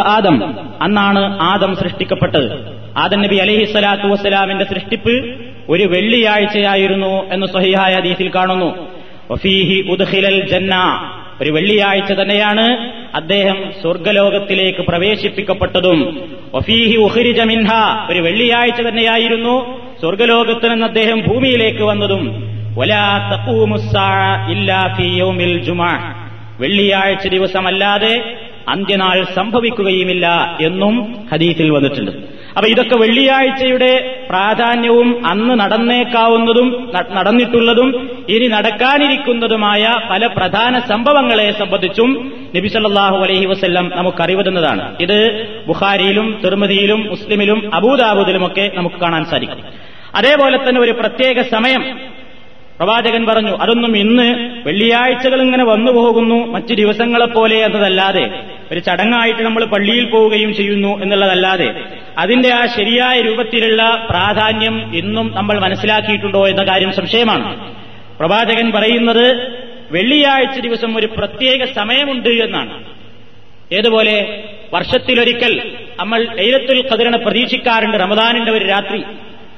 ആദം. 0.00 0.54
അന്നാണ് 0.82 1.38
ആദം 1.40 1.76
സൃഷ്ടിക്കപ്പെട്ടത്. 1.76 2.78
ആദം 2.98 3.22
നബി 3.22 3.36
അലഹി 3.36 3.64
സ്വലാത്തു 3.64 4.06
വസ്സലാമിന്റെ 4.06 4.64
സൃഷ്ടിപ്പ് 4.64 5.34
ഒരു 5.68 5.84
വെള്ളിയാഴ്ചയായിരുന്നു 5.84 7.32
എന്ന് 7.32 7.46
സഹിഹായ 7.46 7.94
ഹദീസിൽ 7.94 8.30
കാണുന്നു. 8.34 8.88
വഫീഹി 9.30 9.90
ഉദ്ഖിലൽ 9.90 10.48
ജന്ന 10.48 10.74
ഒരു 11.42 11.50
വെള്ളിയാഴ്ച 11.50 12.12
തന്നെയാണ് 12.12 12.92
അദ്ദേഹം 13.14 13.56
സ്വർഗലോകത്തിലേക്ക് 13.82 14.78
പ്രവേശിപ്പിക്കപ്പെട്ടതും. 14.78 16.20
വഫീഹി 16.54 16.96
ഉഖ്രിജ 16.96 17.40
മിൻഹ 17.40 17.72
ഒരു 18.10 18.20
വെള്ളിയാഴ്ച 18.20 18.80
തന്നെയായിരുന്നു 18.80 19.80
സ്വർഗലോകത്ത് 20.00 20.70
നിന്ന് 20.70 20.86
അദ്ദേഹം 20.86 21.22
ഭൂമിയിലേക്ക് 21.28 21.82
വന്നതും. 21.82 22.44
വലാ 22.78 23.30
തഖൂമുസ്സാഅ 23.32 24.50
ഇല്ലാ 24.50 24.94
ഫീ 24.96 25.18
യൗമിൽ 25.18 25.64
ജുമാ. 25.64 26.24
വെള്ളിയാഴ്ച 26.60 27.26
ദിവസമല്ലാതെ 27.36 28.14
അന്ത്യനാൾ 28.72 29.18
സംഭവിക്കുകയുമില്ല 29.34 30.26
എന്നും 30.60 30.94
ഹദീസിൽ 31.32 31.68
വന്നിട്ടുണ്ട്. 31.70 32.12
അപ്പൊ 32.56 32.68
ഇതൊക്കെ 32.70 32.96
വെള്ളിയാഴ്ചയുടെ 32.96 33.90
പ്രാധാന്യവും 34.30 35.08
അന്ന് 35.26 35.54
നടന്നേക്കാവുന്നതും 35.60 36.68
നടന്നിട്ടുള്ളതും 37.16 37.88
ഇനി 38.34 38.46
നടക്കാനിരിക്കുന്നതുമായ 38.54 39.82
പല 40.10 40.26
പ്രധാന 40.26 40.80
സംഭവങ്ങളെ 40.90 41.48
സംബന്ധിച്ചും 41.58 42.10
നബിസല്ലാഹു 42.56 43.18
അലഹി 43.26 43.46
നമുക്ക് 43.96 44.22
അറിവുതന്നതാണ് 44.22 44.84
ഇത് 45.00 45.18
ബുഖാരിയിലും 45.66 46.28
തിർമതിയിലും 46.44 47.02
മുസ്ലിമിലും 47.10 47.60
അബൂദാബുദിലുമൊക്കെ 47.74 48.66
നമുക്ക് 48.76 49.00
കാണാൻ 49.04 49.24
സാധിക്കും. 49.24 49.64
അതേപോലെ 50.14 50.56
തന്നെ 50.58 50.80
ഒരു 50.80 50.94
പ്രത്യേക 51.00 51.42
സമയം 51.54 51.82
പ്രവാചകൻ 52.78 53.26
പറഞ്ഞു 53.26 53.56
അതൊന്നും 53.56 53.96
ഇന്ന് 53.96 54.34
വെള്ളിയാഴ്ചകൾ 54.66 55.42
ഇങ്ങനെ 55.42 55.64
വന്നു 55.64 55.92
പോകുന്നു 55.92 56.46
മറ്റു 56.46 56.74
ദിവസങ്ങളെപ്പോലെ 56.74 57.56
എന്നതല്ലാതെ. 57.56 58.30
ഒരു 58.72 58.78
ചടങ്ങായിട്ട് 58.78 59.42
നമ്മൾ 59.42 59.64
പള്ളിയിൽ 59.64 60.04
പോവുകയും 60.04 60.54
ചെയ്യുന്നു 60.54 61.02
എന്നുള്ളതല്ലാതെ. 61.02 61.74
അതിന്റെ 62.18 62.54
ആ 62.54 62.66
ശരിയായ 62.66 63.20
രൂപത്തിലുള്ള 63.20 64.06
പ്രാധാന്യം 64.10 64.96
ഇന്നും 64.96 65.32
നമ്മൾ 65.34 65.58
മനസ്സിലാക്കിയിട്ടുണ്ടോ 65.58 66.48
എന്ന 66.48 66.62
കാര്യം 66.62 66.92
സംശയമാണ്. 66.92 67.74
പ്രവാചകൻ 68.18 68.72
പറയുന്നത് 68.72 69.58
വെള്ളിയാഴ്ച 69.90 70.60
ദിവസം 70.60 70.98
ഒരു 70.98 71.06
പ്രത്യേക 71.06 71.64
സമയമുണ്ട് 71.64 72.28
എന്നാണ്. 72.28 72.84
ഏതുപോലെ? 73.72 74.44
വർഷത്തിലൊരിക്കൽ 74.72 75.72
നമ്മൾ 76.00 76.26
ലൈലത്തുൽ 76.34 76.88
ഖദറിനെ 76.92 77.18
പ്രതീക്ഷിക്കാറുണ്ട് 77.18 77.96
റമദാനിന്റെ 77.96 78.52
ഒരു 78.52 78.64
രാത്രി. 78.64 79.04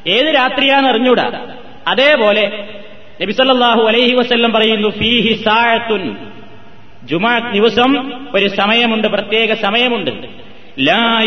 ഏത് 0.06 0.34
രാത്രിയാണെന്ന് 0.34 0.90
അറിഞ്ഞൂടാ 0.90 1.46
അതേപോലെ 1.88 2.64
നബിസല്ലാഹു 3.22 3.80
അലൈഹി 3.80 4.14
വസ്ല്ലം 4.14 4.52
പറയുന്നു 4.52 4.88
ഫീഹി 4.88 5.42
സാഴത്തുൻ 5.42 6.16
ജുമാ 7.04 7.38
ദിവസം 7.38 8.12
ഒരു 8.34 8.48
സമയമുണ്ട് 8.48 9.08
പ്രത്യേക 9.08 9.54
സമയമുണ്ട്. 9.54 10.10
ലാ 10.78 11.22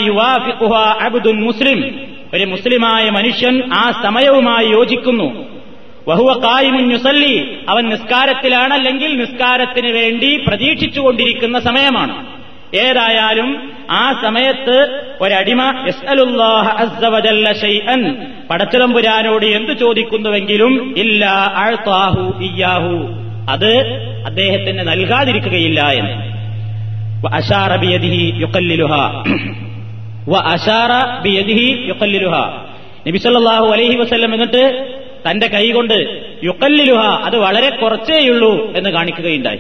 അബ്ദുൻ 1.02 1.42
മുസ്ലിം. 1.42 2.02
ഒരു 2.34 2.46
മുസ്ലിമായ 2.46 3.10
മനുഷ്യൻ 3.10 3.74
ആ 3.74 3.92
സമയവുമായി 4.04 4.68
യോജിക്കുന്നു. 4.68 5.46
വഹുവ 6.08 6.34
കായിമുൻ 6.34 6.92
യുസല്ലി. 6.92 7.58
അവൻ 7.70 7.90
നിസ്കാരത്തിലാണല്ലെങ്കിൽ 7.90 9.18
നിസ്കാരത്തിന് 9.18 9.88
വേണ്ടി 9.88 10.38
പ്രതീക്ഷിച്ചുകൊണ്ടിരിക്കുന്ന 10.48 11.60
സമയമാണ്. 11.60 12.43
ഏതായാലും 12.76 13.72
ആ 13.92 14.20
സമയത്ത് 14.24 15.04
ഒരടിമ 15.22 15.72
പടച്ചിലമ്പുരാനോട് 18.50 19.46
എന്തു 19.46 19.72
ചോദിക്കുന്നുവെങ്കിലും 19.72 20.94
ഇല്ല 20.98 21.26
അഴ്ത്താഹു 21.56 22.40
ഇയാഹു 22.42 23.08
അത് 23.50 24.04
അദ്ദേഹത്തിന് 24.26 24.88
നൽകാതിരിക്കുകയില്ല 24.88 25.82
എന്ന്. 25.82 26.34
നബിസല്ലാഹു 33.08 33.66
അലൈഹി 33.66 33.96
വസല്ലം 33.96 34.34
എന്നിട്ട് 34.34 34.94
തന്റെ 35.32 35.48
കൈകൊണ്ട് 35.48 36.28
യുക്കല്ലിലുഹ 36.44 37.00
അത് 37.00 37.38
വളരെ 37.38 37.70
കുറച്ചേയുള്ളൂ 37.70 38.74
എന്ന് 38.78 38.90
കാണിക്കുകയുണ്ടായി. 38.90 39.60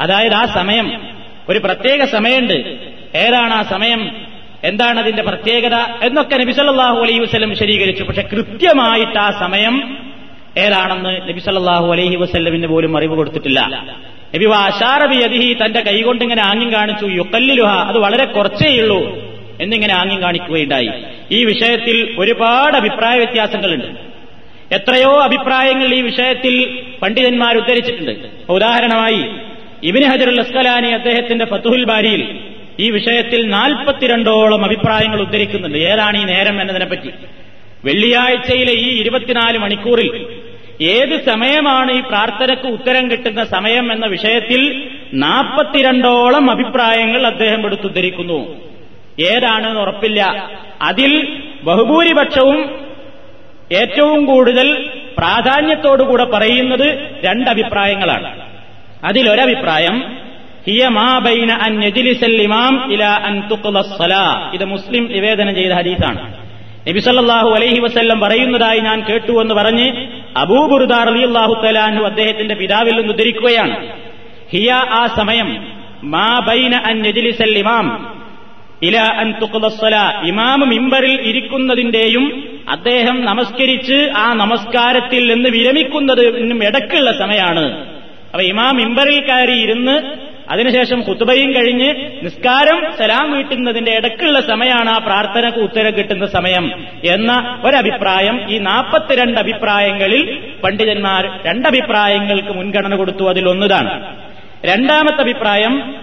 അതായത് 0.00 0.34
ആ 0.34 0.44
സമയം 0.44 1.17
ഒരു 1.48 1.58
പ്രത്യേക 1.58 2.04
സമയമുണ്ട്. 2.04 2.78
ഏതാണ് 3.14 3.54
ആ 3.54 3.62
സമയം? 3.62 4.16
എന്താണ് 4.64 4.98
അതിന്റെ 4.98 5.22
പ്രത്യേകത? 5.22 5.74
എന്നൊക്കെ 5.74 6.36
നബിസല്ലാഹു 6.36 7.00
അലൈഹി 7.00 7.18
വസല്ലം 7.18 7.50
വിശദീകരിച്ചു. 7.50 8.04
പക്ഷെ 8.04 8.22
കൃത്യമായിട്ട് 8.22 9.18
ആ 9.18 9.30
സമയം 9.30 9.98
ഏതാണെന്ന് 10.58 11.28
നബിസല്ലാഹു 11.28 11.92
അലൈഹി 11.92 12.16
വസ്ല്ലമിന് 12.16 12.66
പോലും 12.66 12.96
അറിവ് 12.96 13.16
കൊടുത്തിട്ടില്ല. 13.16 13.84
നബി 14.34 14.44
വാഷാറബി 14.44 15.16
അതിഹി 15.16 15.56
തന്റെ 15.64 15.80
കൈകൊണ്ട് 15.80 16.22
ഇങ്ങനെ 16.22 16.42
ആംഗ്യം 16.42 16.72
കാണിച്ചു 16.72 17.06
യുക്കല്ലിലുഹ 17.06 17.68
അത് 17.68 17.98
വളരെ 17.98 18.24
കുറച്ചേ 18.24 18.80
ഉള്ളൂ 18.80 19.18
എന്നിങ്ങനെ 19.60 19.94
ആംഗ്യം 19.94 20.22
കാണിക്കുകയുണ്ടായി. 20.22 20.90
ഈ 21.30 21.44
വിഷയത്തിൽ 21.44 22.16
ഒരുപാട് 22.18 22.76
അഭിപ്രായ 22.76 23.16
വ്യത്യാസങ്ങളുണ്ട്. 23.16 23.86
എത്രയോ 24.74 25.22
അഭിപ്രായങ്ങൾ 25.22 25.94
ഈ 25.94 26.00
വിഷയത്തിൽ 26.00 26.82
പണ്ഡിതന്മാർ 27.02 27.56
ഉദ്ധരിച്ചിട്ടുണ്ട്. 27.56 28.12
ഉദാഹരണമായി 28.48 29.30
ഇബിന് 29.84 30.04
ഹജറുൽ 30.04 30.40
അസ്കലാനി 30.40 30.88
അദ്ദേഹത്തിന്റെ 30.88 31.44
ഫത്തുഹുൽ 31.44 31.84
ബാരിയിൽ 31.84 32.40
ഈ 32.80 32.90
വിഷയത്തിൽ 32.90 33.48
നാൽപ്പത്തിരണ്ടോളം 33.48 34.64
അഭിപ്രായങ്ങൾ 34.64 35.20
ഉദ്ധരിക്കുന്നുണ്ട്. 35.20 35.78
ഏതാണ് 35.78 36.20
ഈ 36.20 36.24
നേരം 36.24 36.60
എന്നതിനെപ്പറ്റി? 36.60 37.10
വെള്ളിയാഴ്ചയിലെ 37.84 38.72
ഈ 38.72 39.00
ഇരുപത്തിനാല് 39.00 39.58
മണിക്കൂറിൽ 39.58 40.26
ഏത് 40.80 41.24
സമയമാണ് 41.24 41.92
ഈ 41.92 42.00
പ്രാർത്ഥനയ്ക്ക് 42.00 42.66
ഉത്തരം 42.66 43.10
കിട്ടുന്ന 43.10 43.44
സമയം 43.44 43.92
എന്ന 43.92 44.06
വിഷയത്തിൽ 44.06 44.90
നാൽപ്പത്തിരണ്ടോളം 45.14 46.50
അഭിപ്രായങ്ങൾ 46.50 47.26
അദ്ദേഹം 47.26 47.66
എടുത്തുദ്ധരിക്കുന്നു. 47.66 48.56
ഏതാണെന്ന് 49.20 49.80
ഉറപ്പില്ല. 49.80 50.50
അതിൽ 50.82 51.42
ബഹുഭൂരിപക്ഷവും 51.62 52.80
ഏറ്റവും 53.72 54.26
കൂടുതൽ 54.26 54.90
പ്രാധാന്യത്തോടുകൂടെ 55.18 56.24
പറയുന്നത് 56.24 57.16
രണ്ടഭിപ്രായങ്ങളാണ് 57.24 58.47
അതിലൊരഭിപ്രായം 59.04 60.02
അൻ 61.66 61.84
ഇമാം 62.42 62.92
അൻ 63.26 63.42
ഇത് 64.54 64.64
മുസ്ലിം 64.64 65.12
നിവേദനം 65.12 65.54
ചെയ്ത 65.54 65.72
ഹദീസാണ്. 65.72 66.34
നബി 66.88 67.00
സല്ലല്ലാഹു 67.00 67.48
അലൈഹി 67.48 67.80
വസല്ലം 67.80 68.20
പറയുന്നതായി 68.20 68.80
ഞാൻ 68.80 69.00
കേട്ടു 69.00 69.32
എന്ന് 69.32 69.54
പറഞ്ഞ് 69.54 70.06
അബൂബുർദാർ 70.36 71.08
അലി 71.08 71.22
അള്ളാഹു 71.22 71.54
തആലാഹു 71.54 72.04
അദ്ദേഹത്തിന്റെ 72.04 72.54
പിതാവിൽ 72.54 72.96
നിന്ന് 72.96 73.12
ഉദ്ധരിക്കുകയാണ്. 73.12 73.88
ഹിയ 74.50 74.72
ആ 74.72 75.06
സമയം 75.06 75.66
മാ 76.02 76.38
ബൈന 76.38 76.76
അൻ 76.76 77.06
ഇമാം 77.56 78.14
അൻ 79.20 79.34
ഇമാം 80.28 80.68
മിമ്പറിൽ 80.68 81.20
ഇരിക്കുന്നതിന്റെയും 81.20 82.54
അദ്ദേഹം 82.68 83.24
നമസ്കരിച്ച് 83.24 84.12
ആ 84.16 84.32
നമസ്കാരത്തിൽ 84.32 85.34
നിന്ന് 85.34 85.48
വിരമിക്കുന്നതിനും 85.48 86.64
ഇടക്കുള്ള 86.64 87.12
സമയമാണ് 87.12 87.87
അപ്പൊ 88.28 88.42
ഇമാം 88.42 88.76
മിമ്പറിൽ 88.76 89.20
കയറി 89.20 89.52
ഇരുന്ന് 89.52 90.28
അതിനുശേഷം 90.50 91.02
കുത്തുബയും 91.02 91.54
കഴിഞ്ഞ് 91.54 91.94
നിസ്കാരം 92.22 92.92
സലാം 92.98 93.32
വീട്ടുന്നതിന്റെ 93.32 93.92
ഇടക്കുള്ള 93.92 94.40
സമയമാണ് 94.40 94.90
ആ 94.90 94.98
പ്രാർത്ഥനക്ക് 94.98 95.58
ഉത്തരം 95.58 95.96
കിട്ടുന്ന 95.98 96.26
സമയം 96.26 96.84
എന്ന 97.04 97.60
ഒരഭിപ്രായം. 97.64 98.50
ഈ 98.50 98.58
നാൽപ്പത്തിരണ്ട് 98.58 99.40
അഭിപ്രായങ്ങളിൽ 99.40 100.38
പണ്ഡിതന്മാർ 100.64 101.46
രണ്ടഭിപ്രായങ്ങൾക്ക് 101.46 102.48
മുൻഗണന 102.48 102.96
കൊടുത്തു. 102.96 103.28
അതിലൊന്നതാണ് 103.28 104.16
രണ്ടാമത്തെ 104.64 105.20
അഭിപ്രായം 105.20 105.94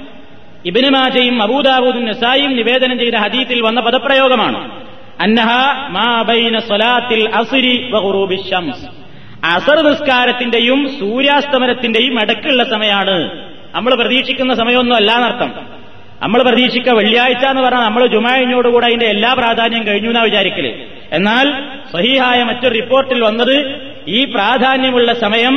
ഇബിന് 0.65 0.89
മാജയും 0.89 1.41
അബൂദാബൂദും 1.41 2.05
നസായും 2.05 2.55
നിവേദനം 2.55 2.99
ചെയ്ത 2.99 3.15
ഹദീത്തിൽ 3.15 3.61
വന്ന 3.61 3.79
പദപ്രയോഗമാണ്. 3.79 4.59
അന്നഹ 5.21 5.49
മാ 5.87 6.21
ബൈന 6.21 6.59
സ്വലാത്തിൽ 6.59 7.29
അസുരി 7.29 7.89
വഹുറൂബി 7.91 8.35
ഷംസ് 8.35 9.04
അസർ 9.53 9.79
നിസ്കാരത്തിന്റെയും 9.87 10.79
സൂര്യാസ്തമനത്തിന്റെയും 10.99 12.19
ഇടക്കുള്ള 12.21 12.63
സമയമാണ് 12.63 13.15
നമ്മൾ 13.75 13.95
പ്രതീക്ഷിക്കുന്ന 13.95 14.55
സമയമൊന്നും 14.55 14.95
അല്ല 14.95 15.11
എന്നർത്ഥം 15.11 15.51
നമ്മൾ 16.21 16.41
പ്രതീക്ഷിക്കുക 16.41 16.93
വെള്ളിയാഴ്ച 16.93 17.45
എന്ന് 17.45 17.61
പറഞ്ഞാൽ 17.61 17.83
നമ്മൾ 17.83 18.05
ജുമാഴിനോടുകൂടെ 18.05 18.85
അതിന്റെ 18.85 19.05
എല്ലാ 19.05 19.33
പ്രാധാന്യം 19.33 19.87
കഴിഞ്ഞു 19.87 20.09
എന്നാ 20.09 20.23
വിചാരിക്കൽ. 20.23 20.67
എന്നാൽ 21.11 21.47
സഹിഹായ 21.93 22.43
മറ്റൊരു 22.43 22.73
റിപ്പോർട്ടിൽ 22.73 23.23
വന്നത് 23.23 23.55
ഈ 24.07 24.25
പ്രാധാന്യമുള്ള 24.25 25.13
സമയം 25.13 25.55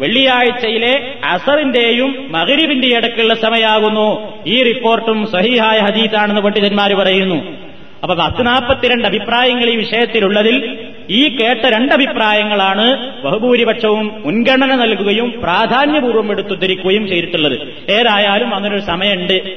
വെള്ളിയാഴ്ചയിലെ 0.00 0.94
അസറിന്റെയും 1.24 2.26
മകരിവിന്റെ 2.28 2.88
ഇടക്കുള്ള 2.88 3.34
സമയമാകുന്നു 3.34 4.08
ഈ 4.46 4.62
റിപ്പോർട്ടും 4.62 5.26
സഹിഹായ 5.26 5.78
ഹദീസാണെന്ന് 5.78 6.42
പണ്ഡിതന്മാർ 6.42 6.92
പറയുന്നു. 6.94 7.38
അപ്പൊ 8.02 8.14
പത്ത് 8.14 8.46
നാൽപ്പത്തിരണ്ട് 8.46 9.06
അഭിപ്രായങ്ങൾ 9.08 9.68
ഈ 9.70 9.76
വിഷയത്തിലുള്ളതിൽ 9.76 10.56
ഈ 11.10 11.36
കേട്ട 11.36 11.66
രണ്ടഭിപ്രായങ്ങളാണ് 11.66 13.12
ബഹുഭൂരിപക്ഷവും 13.22 14.22
മുൻഗണന 14.24 14.74
നൽകുകയും 14.74 15.40
പ്രാധാന്യപൂർവം 15.42 16.30
എടുത്തുദ്ധരിക്കുകയും 16.30 17.08
ചെയ്തിട്ടുള്ളത്. 17.08 17.90
ഏതായാലും 17.90 18.54
അങ്ങനൊരു 18.54 18.80
സമയമുണ്ട്. 18.80 19.56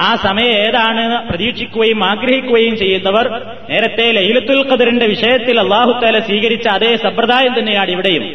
ആ 0.00 0.14
സമയം 0.14 0.48
ഏതാണെന്ന് 0.48 1.28
പ്രതീക്ഷിക്കുകയും 1.28 2.04
ആഗ്രഹിക്കുകയും 2.04 2.76
ചെയ്യുന്നവർ 2.76 3.28
നേരത്തെ 3.70 4.12
ലൈലത്തുൽ 4.12 4.72
ഖദറിന്റെ 4.72 5.06
വിഷയത്തിൽ 5.06 5.60
അള്ളാഹുത്താല 5.60 6.18
സ്വീകരിച്ച 6.18 6.68
അതേ 6.68 6.96
സമ്പ്രദായം 6.96 7.58
തന്നെയാണ് 7.58 7.90
ഇവിടെയും. 7.90 8.34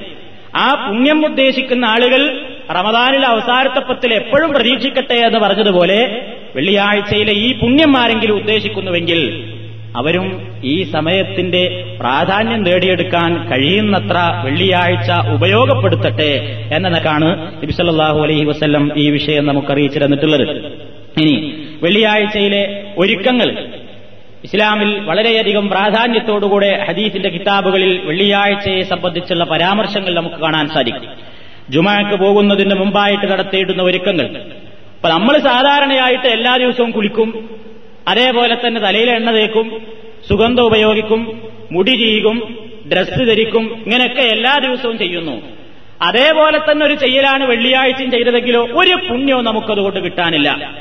ആ 0.56 0.88
പുണ്യം 0.88 1.25
ഉദ്ദേശിക്കുന്ന 1.25 1.86
ആളുകൾ 1.86 2.41
റമദാനിലെ 2.71 3.28
അവസാനത്തെ 3.28 3.80
പത്തിൽ 3.80 4.13
എപ്പോഴും 4.13 4.49
പ്രതീക്ഷിക്കട്ടെ 4.49 5.13
എന്ന് 5.13 5.39
പറഞ്ഞതുപോലെ 5.39 6.25
വെള്ളിയാഴ്ചയിലെ 6.56 7.34
ഈ 7.34 7.60
പുണ്യം 7.60 7.97
ആരെങ്കിലും 7.97 8.36
ഉദ്ദേശിക്കുന്നുവെങ്കിൽ 8.36 9.54
അവരും 9.95 10.47
ഈ 10.63 10.84
സമയത്തിന്റെ 10.84 11.95
പ്രാധാന്യം 11.99 12.63
നേടിയെടുക്കാൻ 12.63 13.49
കഴിയുന്നത്ര 13.49 14.41
വെള്ളിയാഴ്ച 14.45 15.29
ഉപയോഗപ്പെടുത്തട്ടെ 15.29 16.31
എന്നതൊക്കെയാണ് 16.73 17.29
നബിസല്ലാഹു 17.63 18.19
അലൈഹി 18.19 18.45
വസ്ല്ലം 18.45 18.91
ഈ 18.97 19.10
വിഷയം 19.10 19.45
നമുക്ക് 19.45 19.71
അറിയിച്ചു 19.71 19.99
തന്നിട്ടുള്ളത്. 19.99 20.47
ഇനി 21.21 21.55
വെള്ളിയാഴ്ചയിലെ 21.84 22.93
ഒരുക്കങ്ങൾ. 22.97 23.67
ഇസ്ലാമിൽ 24.43 24.99
വളരെയധികം 24.99 25.69
പ്രാധാന്യത്തോടുകൂടെ 25.69 26.86
ഹദീസിന്റെ 26.89 27.29
കിതാബുകളിൽ 27.29 28.01
വെള്ളിയാഴ്ചയെ 28.05 28.84
സംബന്ധിച്ചുള്ള 28.84 29.43
പരാമർശങ്ങൾ 29.43 30.15
നമുക്ക് 30.15 30.36
കാണാൻ 30.36 30.67
സാധിക്കും. 30.67 31.10
ജുമാക്ക് 31.69 32.19
പോകുന്നതിന് 32.19 32.75
മുമ്പായിട്ട് 32.75 33.31
നടത്തിയിടുന്ന 33.31 33.84
ഒരുക്കങ്ങൾ. 33.84 34.27
അപ്പൊ 34.95 35.10
നമ്മൾ 35.10 35.38
സാധാരണയായിട്ട് 35.38 36.27
എല്ലാ 36.27 36.58
ദിവസവും 36.58 36.91
കുളിക്കും. 36.91 37.49
അതേപോലെ 38.07 38.55
തന്നെ 38.55 38.81
തലയിൽ 38.81 39.09
എണ്ണ 39.09 39.31
തേക്കും 39.31 39.81
സുഗന്ധം 40.29 40.63
ഉപയോഗിക്കും 40.63 41.41
മുടി 41.71 41.91
ചെയ്യും 41.91 42.57
ഡ്രസ്സ് 42.93 43.27
ധരിക്കും 43.27 43.83
ഇങ്ങനെയൊക്കെ 43.85 44.21
എല്ലാ 44.21 44.59
ദിവസവും 44.63 44.97
ചെയ്യുന്നു. 44.97 45.41
അതേപോലെ 46.01 46.57
തന്നെ 46.57 46.85
ഒരു 46.85 46.93
ചെയ്യലാണ് 46.93 47.43
വെള്ളിയാഴ്ചയും 47.43 48.11
ചെയ്തതെങ്കിലോ 48.11 48.67
ഒരു 48.67 48.95
പുണ്യവും 49.09 49.45
നമുക്കതുകൊണ്ട് 49.45 49.99
കിട്ടാനില്ല. 49.99 50.73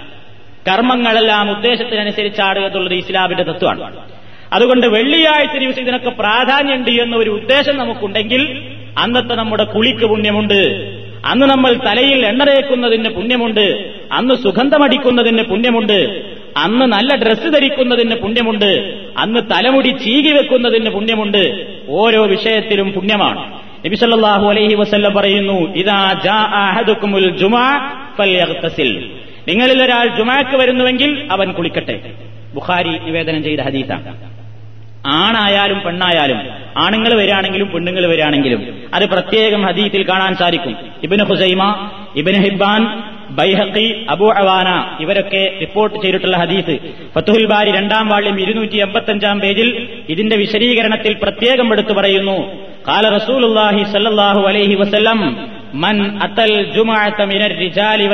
കർമ്മങ്ങളെല്ലാം 0.68 1.50
ഉദ്ദേശത്തിനനുസരിച്ചാണ് 1.50 2.58
എന്നുള്ളത് 2.58 2.94
ഇസ്ലാമിന്റെ 2.94 3.42
തത്വമാണ്. 3.42 3.96
അതുകൊണ്ട് 4.52 4.87
വെള്ളിയാഴ്ച 4.87 5.58
ദിവസം 5.58 5.82
ഇതിനൊക്കെ 5.82 6.10
പ്രാധാന്യമുണ്ട് 6.10 6.90
എന്ന 6.90 7.16
ഒരു 7.16 7.30
ഉദ്ദേശം 7.30 7.76
നമുക്കുണ്ടെങ്കിൽ 7.76 8.62
അന്നത്തെ 8.98 9.34
നമ്മുടെ 9.34 9.64
കുളിക്ക് 9.64 10.06
പുണ്യമുണ്ട്. 10.06 10.60
അന്ന് 11.26 11.46
നമ്മൾ 11.46 11.74
തലയിൽ 11.74 12.26
എണ്ണ 12.26 12.44
തേക്കുന്നതിന് 12.44 13.08
പുണ്യമുണ്ട്. 13.08 13.94
അന്ന് 14.12 14.34
സുഗന്ധമടിക്കുന്നതിന് 14.34 15.42
പുണ്യമുണ്ട്. 15.42 16.34
അന്ന് 16.56 16.84
നല്ല 16.84 17.16
ഡ്രസ്സ് 17.16 17.52
ധരിക്കുന്നതിന് 17.52 18.14
പുണ്യമുണ്ട്. 18.14 19.00
അന്ന് 19.18 19.40
തലമുടി 19.40 19.88
ചീകി 19.88 20.32
വെക്കുന്നതിന് 20.32 20.90
പുണ്യമുണ്ട്. 20.90 21.66
ഓരോ 21.88 22.26
വിഷയത്തിലും 22.26 22.92
പുണ്യമാണ്. 22.92 23.60
നബിസല്ലാഹു 23.86 24.48
അലൈഹി 24.48 24.74
വസ്ല്ലം 24.74 25.14
പറയുന്നു 25.14 25.74
ഇതാ 25.74 26.20
ജാ 26.24 26.34
അഹദുക്കുമുൽ 26.34 27.30
നിങ്ങളിൽ 29.48 29.82
ഒരാൾ 29.82 30.16
ജുമാക്ക് 30.16 30.56
വരുന്നുവെങ്കിൽ 30.56 31.28
അവൻ 31.30 31.52
കുളിക്കട്ടെ. 31.52 32.12
ബുഖാരി 32.54 32.88
നിവേദനം 32.88 33.42
ചെയ്ത 33.42 33.60
ഹദീസാണ്. 33.60 34.34
ആണായാലും 35.06 35.80
പെണ്ണായാലും 35.80 36.38
ആണുങ്ങൾ 36.76 37.14
വരാണെങ്കിലും 37.14 37.70
പെണ്ണുങ്ങൾ 37.70 38.06
വരാണെങ്കിലും 38.06 38.82
അത് 38.94 39.06
പ്രത്യേകം 39.06 39.62
ഹദീത്തിൽ 39.62 40.08
കാണാൻ 40.08 40.34
സാധിക്കും. 40.34 40.76
ഇബിന് 41.02 41.24
ഹുസൈമ 41.24 41.90
ഇബിന് 42.16 42.44
ഹിബാൻ 42.44 43.03
ബൈഹക്കി 43.30 44.06
അബു 44.08 44.24
അവാന 44.24 44.96
ഇവരൊക്കെ 45.00 45.52
റിപ്പോർട്ട് 45.60 46.02
ചെയ്തിട്ടുള്ള 46.02 46.37
ഹദീസ്. 46.37 46.78
ഫത്തുഹുൽ 47.14 47.46
ബാരി 47.46 47.70
രണ്ടാം 47.70 48.08
വാള്യം 48.08 48.40
ഇരുന്നൂറ്റി 48.40 48.76
എൺപത്തഞ്ചാം 48.76 49.40
പേജിൽ 49.40 49.88
ഇതിന്റെ 50.08 50.37
വിശദീകരണത്തിൽ 50.37 51.14
പ്രത്യേകം 51.14 51.72
എടുത്തു 51.72 51.92
പറയുന്നു. 51.92 52.52
കാല 52.88 53.08
റസൂലുല്ലാഹി 53.08 53.84
സല്ലാഹു 53.84 54.46
അലൈഹി 54.46 54.74
വസല്ലം 54.74 55.50
മൻ 55.74 56.20
അത്തൽ 56.20 56.72
ജുമഅത 56.76 57.24
മിനർ 57.24 57.58
റിജാലി 57.58 58.06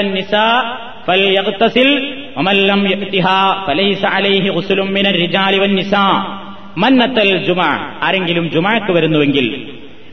ഫലൈസ 3.67 4.05
അലൈഹി 4.05 4.51
മിനർ 4.91 5.13
റിജാലി 5.13 5.59
മന്നത്തൽ 6.79 7.47
ജുമാ 7.47 7.99
ആരെങ്കിലും 8.03 8.51
ജുമാക്ക് 8.51 8.93
വരുന്നുവെങ്കിൽ 8.93 9.67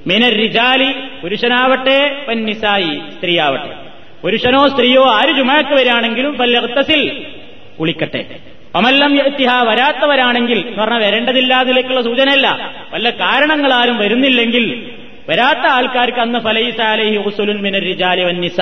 മിനർ 0.07 0.33
റിജാലി 0.33 0.93
പുരുഷനാവട്ടെ 1.21 2.11
വന്നിസായി 2.29 3.01
സ്ത്രീയാവട്ടെ. 3.17 3.86
പുരുഷനോ 4.27 4.67
സ്ത്രീയോ 4.67 5.13
ആര് 5.13 5.33
ജുമാക്ക് 5.33 5.69
വരികയാണെങ്കിലും 5.69 6.37
പല്ലത്തിൽ 6.37 7.25
കുളിക്കട്ടെ. 7.79 8.25
അമല്ലം 8.75 9.25
എത്തിഹ 9.25 9.63
വരാത്തവരാണെങ്കിൽ 9.63 10.67
എന്ന് 10.67 10.83
പറഞ്ഞാൽ 10.83 10.99
വരേണ്ടതില്ലാതിലേക്കുള്ള 10.99 12.01
സൂചനയല്ല. 12.01 12.71
വല്ല 12.93 13.09
കാരണങ്ങളാരും 13.09 13.97
വരുന്നില്ലെങ്കിൽ 13.97 14.91
വരാത്ത 15.29 15.67
ആൾക്കാർക്ക് 15.67 16.17
അന്ന് 16.17 16.39
ഫലൈസാലഹി 16.39 17.17
ഹുസുലുൻ 17.17 17.61
മിനർ 17.61 17.81
റിജാലി 17.81 18.23
വന്നിസ 18.23 18.57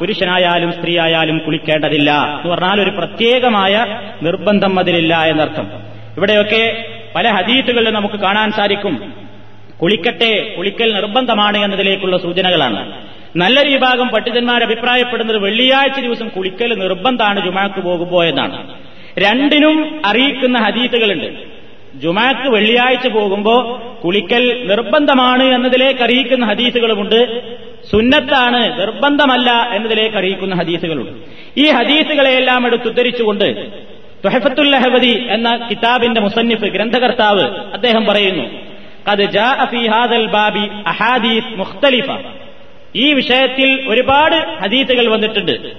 പുരുഷനായാലും 0.00 0.72
സ്ത്രീയായാലും 0.72 1.38
കുളിക്കേണ്ടതില്ല 1.38 2.10
എന്ന് 2.12 2.54
പറഞ്ഞാൽ 2.54 2.80
ഒരു 2.80 2.90
പ്രത്യേകമായ 2.90 4.00
നിർബന്ധം 4.22 4.78
അതിലില്ല 4.78 5.24
എന്നർത്ഥം. 5.24 5.68
ഇവിടെയൊക്കെ 6.16 6.86
പല 7.14 7.28
ഹദീത്തുകളിലും 7.28 7.94
നമുക്ക് 7.94 8.14
കാണാൻ 8.14 8.52
സാധിക്കും. 8.52 9.14
കുളിക്കട്ടെ 9.82 10.54
കുളിക്കൽ 10.58 10.94
നിർബന്ധമാണ് 10.94 11.58
എന്നതിലേക്കുള്ള 11.58 12.16
സൂചനകളാണ്. 12.16 13.06
നല്ലൊരു 13.36 13.68
വിഭാഗം 13.68 14.08
പണ്ഡിതന്മാർ 14.08 14.62
അഭിപ്രായപ്പെടുന്നത് 14.62 15.38
വെള്ളിയാഴ്ച 15.38 16.00
ദിവസം 16.00 16.28
കുളിക്കൽ 16.28 16.74
നിർബന്ധമാണ് 16.74 17.44
ജുമാക്ക് 17.44 17.80
പോകുമ്പോ 17.80 18.24
എന്നാണ്. 18.24 18.74
രണ്ടിനും 19.18 20.02
അറിയിക്കുന്ന 20.04 20.58
ഹദീത്തുകളുണ്ട് 20.58 21.28
ജുമാക്ക് 21.94 22.48
വെള്ളിയാഴ്ച 22.48 23.08
പോകുമ്പോ 23.08 23.54
കുളിക്കൽ 24.04 24.66
നിർബന്ധമാണ് 24.66 25.42
എന്നതിലേക്ക് 25.42 26.00
അറിയിക്കുന്ന 26.00 26.46
ഹദീസുകളുമുണ്ട്. 26.46 27.20
സുന്നത്താണ് 27.90 28.80
നിർബന്ധമല്ല 28.80 29.70
എന്നതിലേക്ക് 29.72 30.16
അറിയിക്കുന്ന 30.16 30.54
ഹദീസുകളുണ്ട്. 30.54 31.12
ഈ 31.56 31.70
ഹദീസുകളെയെല്ലാം 31.70 32.66
എടുത്തുദ്ധരിച്ചുകൊണ്ട് 32.66 33.70
തുഹഫത്തുൽ 34.24 34.70
ലഹബദി 34.70 35.26
എന്ന 35.30 35.68
കിതാബിന്റെ 35.70 36.20
മുസന്നിഫ് 36.20 36.64
ഗ്രന്ഥകർത്താവ് 36.64 37.44
അദ്ദേഹം 37.72 38.06
പറയുന്നു 38.06 38.44
അത് 39.08 40.26
ബാബി 40.26 40.68
അഹാദീസ് 40.86 41.58
മുഖ്തലിഫ. 41.58 42.10
ഈ 42.96 43.12
വിഷയത്തിൽ 43.12 43.88
ഒരുപാട് 43.88 44.36
ഹദീസുകൾ 44.62 45.08
വന്നിട്ടുണ്ട്. 45.08 45.72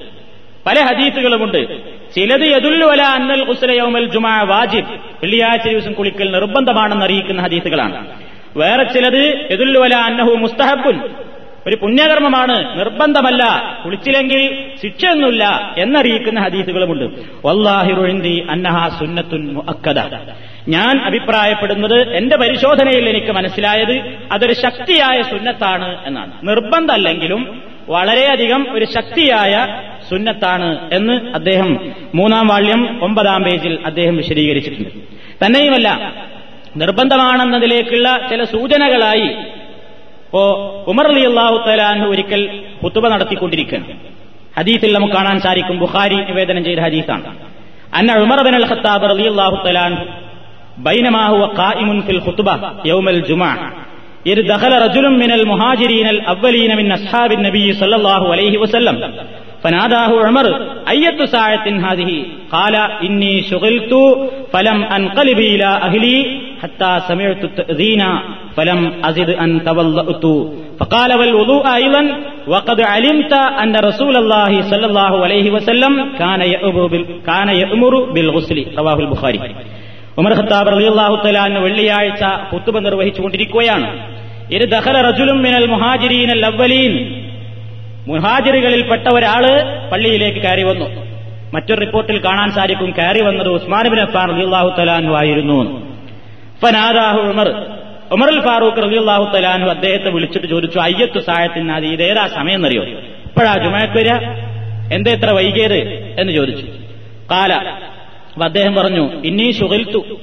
പല 0.66 0.82
ഹദീസുകളുമുണ്ട് 0.82 1.62
ചിലത് 2.16 2.52
യദുല്ലുവല 2.52 3.02
അന്നൽ 3.02 3.44
ഉസ്ലയോമൽ 3.50 4.06
ജുമാ 4.06 4.42
വാജിബ്. 4.42 4.92
വെള്ളിയാഴ്ച 5.24 5.68
ദിവസം 5.68 5.94
കുളിക്കൽ 5.94 6.32
നിർബന്ധമാണെന്ന് 6.32 7.06
അറിയിക്കുന്ന 7.06 7.42
ഹദീസുകളാണ് 7.42 8.08
വേറെ 8.58 8.84
ചിലത് 8.84 9.48
യദുല്ലുവല 9.52 9.94
അന്നഹു 9.94 10.32
മുസ്തഹബുൻ. 10.36 11.00
ഒരു 11.68 11.76
പുണ്യകർമ്മമാണ്. 11.76 12.80
നിർബന്ധമല്ല. 12.80 13.44
കുളിച്ചില്ലെങ്കിൽ 13.86 14.66
ശിക്ഷയൊന്നുമില്ല 14.84 15.76
എന്നറിയിക്കുന്ന 15.78 16.40
ഹദീസുകളുമുണ്ട്. 16.40 17.06
വല്ലാഹിറുഴിന്തി 17.46 18.48
അന്നഹ 18.50 19.00
സുന്നത്തുൻ 19.00 19.54
മുഅക്കദ. 19.54 20.00
ഞാൻ 20.68 21.00
അഭിപ്രായപ്പെടുന്നത് 21.06 22.14
എന്റെ 22.14 22.38
പരിശോധനയിൽ 22.38 23.10
എനിക്ക് 23.10 23.32
മനസ്സിലായത് 23.32 24.18
അതൊരു 24.32 24.54
ശക്തിയായ 24.54 25.22
സുന്നത്താണ് 25.22 26.08
എന്നാണ്. 26.08 26.32
നിർബന്ധമല്ലെങ്കിലും 26.44 27.62
വളരെയധികം 27.90 28.68
ഒരു 28.74 28.86
ശക്തിയായ 28.86 29.82
സുന്നത്താണ് 30.10 30.94
എന്ന് 30.94 31.32
അദ്ദേഹം 31.34 31.92
മൂന്നാം 32.16 32.48
വാള്യം 32.48 33.04
ഒമ്പതാം 33.04 33.44
പേജിൽ 33.44 33.80
അദ്ദേഹം 33.86 34.18
വിശദീകരിച്ചിട്ടുണ്ട്. 34.18 34.90
തന്നെയുമല്ല 35.46 36.14
നിർബന്ധമാണെന്നതിലേക്കുള്ള 36.78 38.28
ചില 38.30 38.44
സൂചനകളായി 38.44 39.36
ഇപ്പോ 40.27 40.43
ഉമർ 40.93 41.07
അലി 41.13 41.25
അള്ളാഹു 41.31 41.57
തലാൻ 41.69 41.99
ഒരിക്കൽ 42.13 42.43
കുത്തുബ 42.83 43.07
നടത്തിക്കൊണ്ടിരിക്കുകയാണ് 43.15 43.97
ഹദീസിൽ 44.59 44.91
നമുക്ക് 44.97 45.15
കാണാൻ 45.15 45.39
സാധിക്കും 45.47 45.77
ബുഖാരി 45.83 46.19
നിവേദനം 46.31 46.63
ചെയ്ത 46.69 46.81
ഹദീസാണ് 46.87 47.29
അന്ന 47.99 48.13
ഉമർ 48.25 48.41
ബിൻ 48.47 48.57
അൽ 48.61 48.67
ഖത്താബ് 48.73 49.09
റലി 49.13 49.29
അള്ളാഹു 49.33 49.59
തലാൻ 49.69 49.95
بينما 50.81 51.27
هو 51.27 51.43
قائم 51.55 52.03
في 52.03 52.13
الخطبة 52.13 52.55
يوم 52.85 53.09
الجمعة 53.09 53.57
إذ 54.27 54.37
دخل 54.45 54.73
رجل 54.83 55.11
من 55.13 55.31
المهاجرين 55.33 56.09
الأولين 56.09 56.77
من 56.77 56.93
أصحاب 56.93 57.33
النبي 57.33 57.73
صلى 57.73 57.97
الله 57.97 58.23
عليه 58.33 58.59
وسلم 58.59 58.97
فناداه 59.63 60.27
عمر 60.27 60.47
أية 60.89 61.27
ساعة 61.27 61.67
هذه 61.87 62.11
قال 62.51 62.75
إني 63.03 63.43
شغلت 63.43 63.93
فلم 64.53 64.79
أنقلب 64.89 65.39
إلى 65.45 65.69
أهلي 65.81 66.17
حتى 66.63 67.01
سمعت 67.09 67.45
التأذين 67.45 68.03
فلم 68.57 68.81
أزد 69.05 69.31
أن 69.37 69.51
تولأت 69.65 70.25
فقال 70.81 71.11
والوضوء 71.13 71.65
أيضا 71.75 72.03
وقد 72.49 72.79
علمت 72.85 73.33
أن 73.63 73.75
رسول 73.81 74.15
الله 74.17 74.53
صلى 74.63 74.87
الله 74.87 75.13
عليه 75.25 75.47
وسلم 75.51 75.93
كان 76.19 76.41
يأمر, 76.45 76.93
كان 77.27 77.49
يأمر 77.53 77.93
بالغسل 78.15 78.59
رواه 78.79 78.99
البخاري 79.01 79.39
ഉമർ 80.19 80.33
ഖത്താബ് 80.39 80.69
റളിയല്ലാഹു 80.75 81.15
തആല 81.25 81.37
വെള്ളിയാഴ്ച 81.65 82.23
കുത്തുബ 82.51 82.77
നിർവഹിച്ചുകൊണ്ടിരിക്കുകയാണ് 82.79 83.87
ഇത് 84.51 84.65
ദഖല 84.73 84.97
റജുലും 85.07 85.39
മിനൽ 85.45 85.67
മുഹാജിരീനൽ 85.73 86.43
അവ്വലീൻ 86.49 86.93
മുഹാജിറുകളിൽപ്പെട്ട 88.09 89.07
ഒരാള് 89.17 89.53
പള്ളിയിലേക്ക് 89.91 90.41
കയറി 90.45 90.65
വന്നു 90.71 90.87
മറ്റൊരു 91.55 91.81
റിപ്പോർട്ടിൽ 91.85 92.17
കാണാൻ 92.27 92.49
സാധിക്കും 92.59 92.91
കയറി 92.99 93.23
വന്നത് 93.29 93.51
ഉസ്മാൻ 93.57 93.87
ബിൻ 93.93 94.01
അഫ്ഫാൻ 94.05 94.27
റളിയല്ലാഹു 94.33 94.69
തആലാഹു 94.79 95.15
ആയിരുന്നു 95.21 95.59
ഫനാദാഹു 96.63 97.21
ഉമർ 97.33 97.49
ഉമറുൽ 98.12 98.40
ഫാറൂഖ് 98.42 98.84
റബി 98.84 98.96
അള്ളാഹു 98.96 99.24
തലാനു 99.36 99.66
അദ്ദേഹത്തെ 99.66 100.10
വിളിച്ചിട്ട് 100.10 100.48
ചോദിച്ചു 100.48 100.80
അയ്യത്തു 100.80 101.20
സായത്തിനാദി 101.20 101.86
ഇതേതാ 101.86 102.28
സമയം 102.28 102.56
എന്നറിയോ 102.56 102.84
ഇപ്പോഴാ 102.84 103.54
ജുമാക്ക് 103.64 103.98
വരിക 103.98 104.14
എന്താ 104.94 105.12
ഇത്ര 105.12 105.30
വൈകിയത്? 105.30 105.80
എന്ന് 106.20 106.34
ചോദിച്ചു. 106.34 106.66
കാല 107.32 107.54
അപ്പൊ 107.54 108.44
അദ്ദേഹം 108.44 108.76
പറഞ്ഞു 108.76 109.22
ഇന്നീ 109.24 109.52
ശുഗൽത്തു 109.52 110.20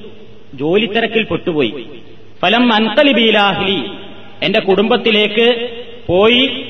ജോലി 0.53 0.85
തിരക്കിൽ 0.85 1.23
പെട്ടുപോയി. 1.23 1.85
ഫലം 2.41 2.73
അൻകലിബീലാഹ്ലി 2.73 3.79
എന്റെ 4.43 4.59
കുടുംബത്തിലേക്ക് 4.59 5.69
പോയി 6.07 6.65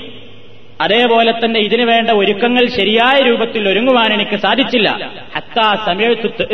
അതേപോലെ 0.82 1.32
തന്നെ 1.32 1.60
ഇതിനു 1.60 1.86
വേണ്ട 1.86 2.10
ഒരുക്കങ്ങൾ 2.10 2.66
ശരിയായ 2.66 3.22
രൂപത്തിൽ 3.22 3.70
ഒരുങ്ങുവാൻ 3.70 4.14
എനിക്ക് 4.14 4.38
സാധിച്ചില്ല. 4.40 5.12
ഹത്താ 5.36 5.84
സമയത്തു 5.86 6.54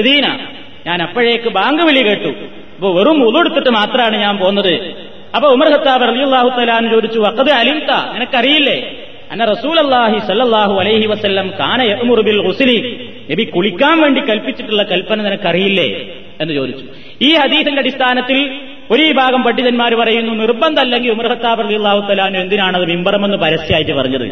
ഞാൻ 0.88 1.02
അപ്പോഴേക്ക് 1.02 1.50
ബാങ്ക് 1.50 1.84
വിളി 1.84 2.02
കേട്ടു. 2.08 2.61
അപ്പൊ 2.82 2.94
വെറും 2.94 3.28
ഉതെടുത്തിട്ട് 3.28 3.70
മാത്രമാണ് 3.70 4.18
ഞാൻ 4.18 4.38
പോകുന്നത് 4.38 4.96
അപ്പൊ 5.36 5.50
ഉമർ 5.50 5.68
ഖത്താബ് 5.68 6.04
റളിയല്ലാഹു 6.04 6.50
തലാൻ 6.50 6.90
ചോദിച്ചു 6.90 7.20
അക്കത് 7.20 7.52
അലിംത? 7.52 8.14
നിനക്കറിയില്ലേ? 8.14 8.96
അന്ന 9.32 9.46
റസൂൽ 9.46 9.80
അള്ളാഹി 9.80 10.20
സല്ലാഹു 10.28 10.80
അലൈഹി 10.80 11.06
വസ്ല്ലം 11.06 11.54
കാന 11.60 11.82
ഹുസലി 11.84 12.38
ഗുസ്ലി. 12.38 13.10
നബി 13.32 13.44
കുളിക്കാൻ 13.44 14.02
വേണ്ടി 14.02 14.22
കൽപ്പിച്ചിട്ടുള്ള 14.22 14.84
കൽപ്പന 14.84 15.22
നിനക്കറിയില്ലേ? 15.22 16.16
എന്ന് 16.42 16.54
ചോദിച്ചു. 16.54 16.86
ഈ 17.22 17.36
ഹദീസിന്റെ 17.36 17.80
അടിസ്ഥാനത്തിൽ 17.80 18.60
ഒരു 18.92 19.02
വിഭാഗം 19.02 19.44
പണ്ഡിതന്മാർ 19.44 19.96
പറയുന്നു 19.96 20.34
നിർബന്ധമല്ലെങ്കിൽ 20.34 21.12
ഉമർ 21.12 21.28
ഖത്താബ് 21.28 21.64
റളിയല്ലാഹു 21.64 22.08
തലാൻ 22.12 22.38
എന്തിനാണത് 22.38 22.86
മിമ്പറമെന്ന് 22.86 23.38
പരസ്യമായിട്ട് 23.38 23.92
പറഞ്ഞത്? 23.92 24.32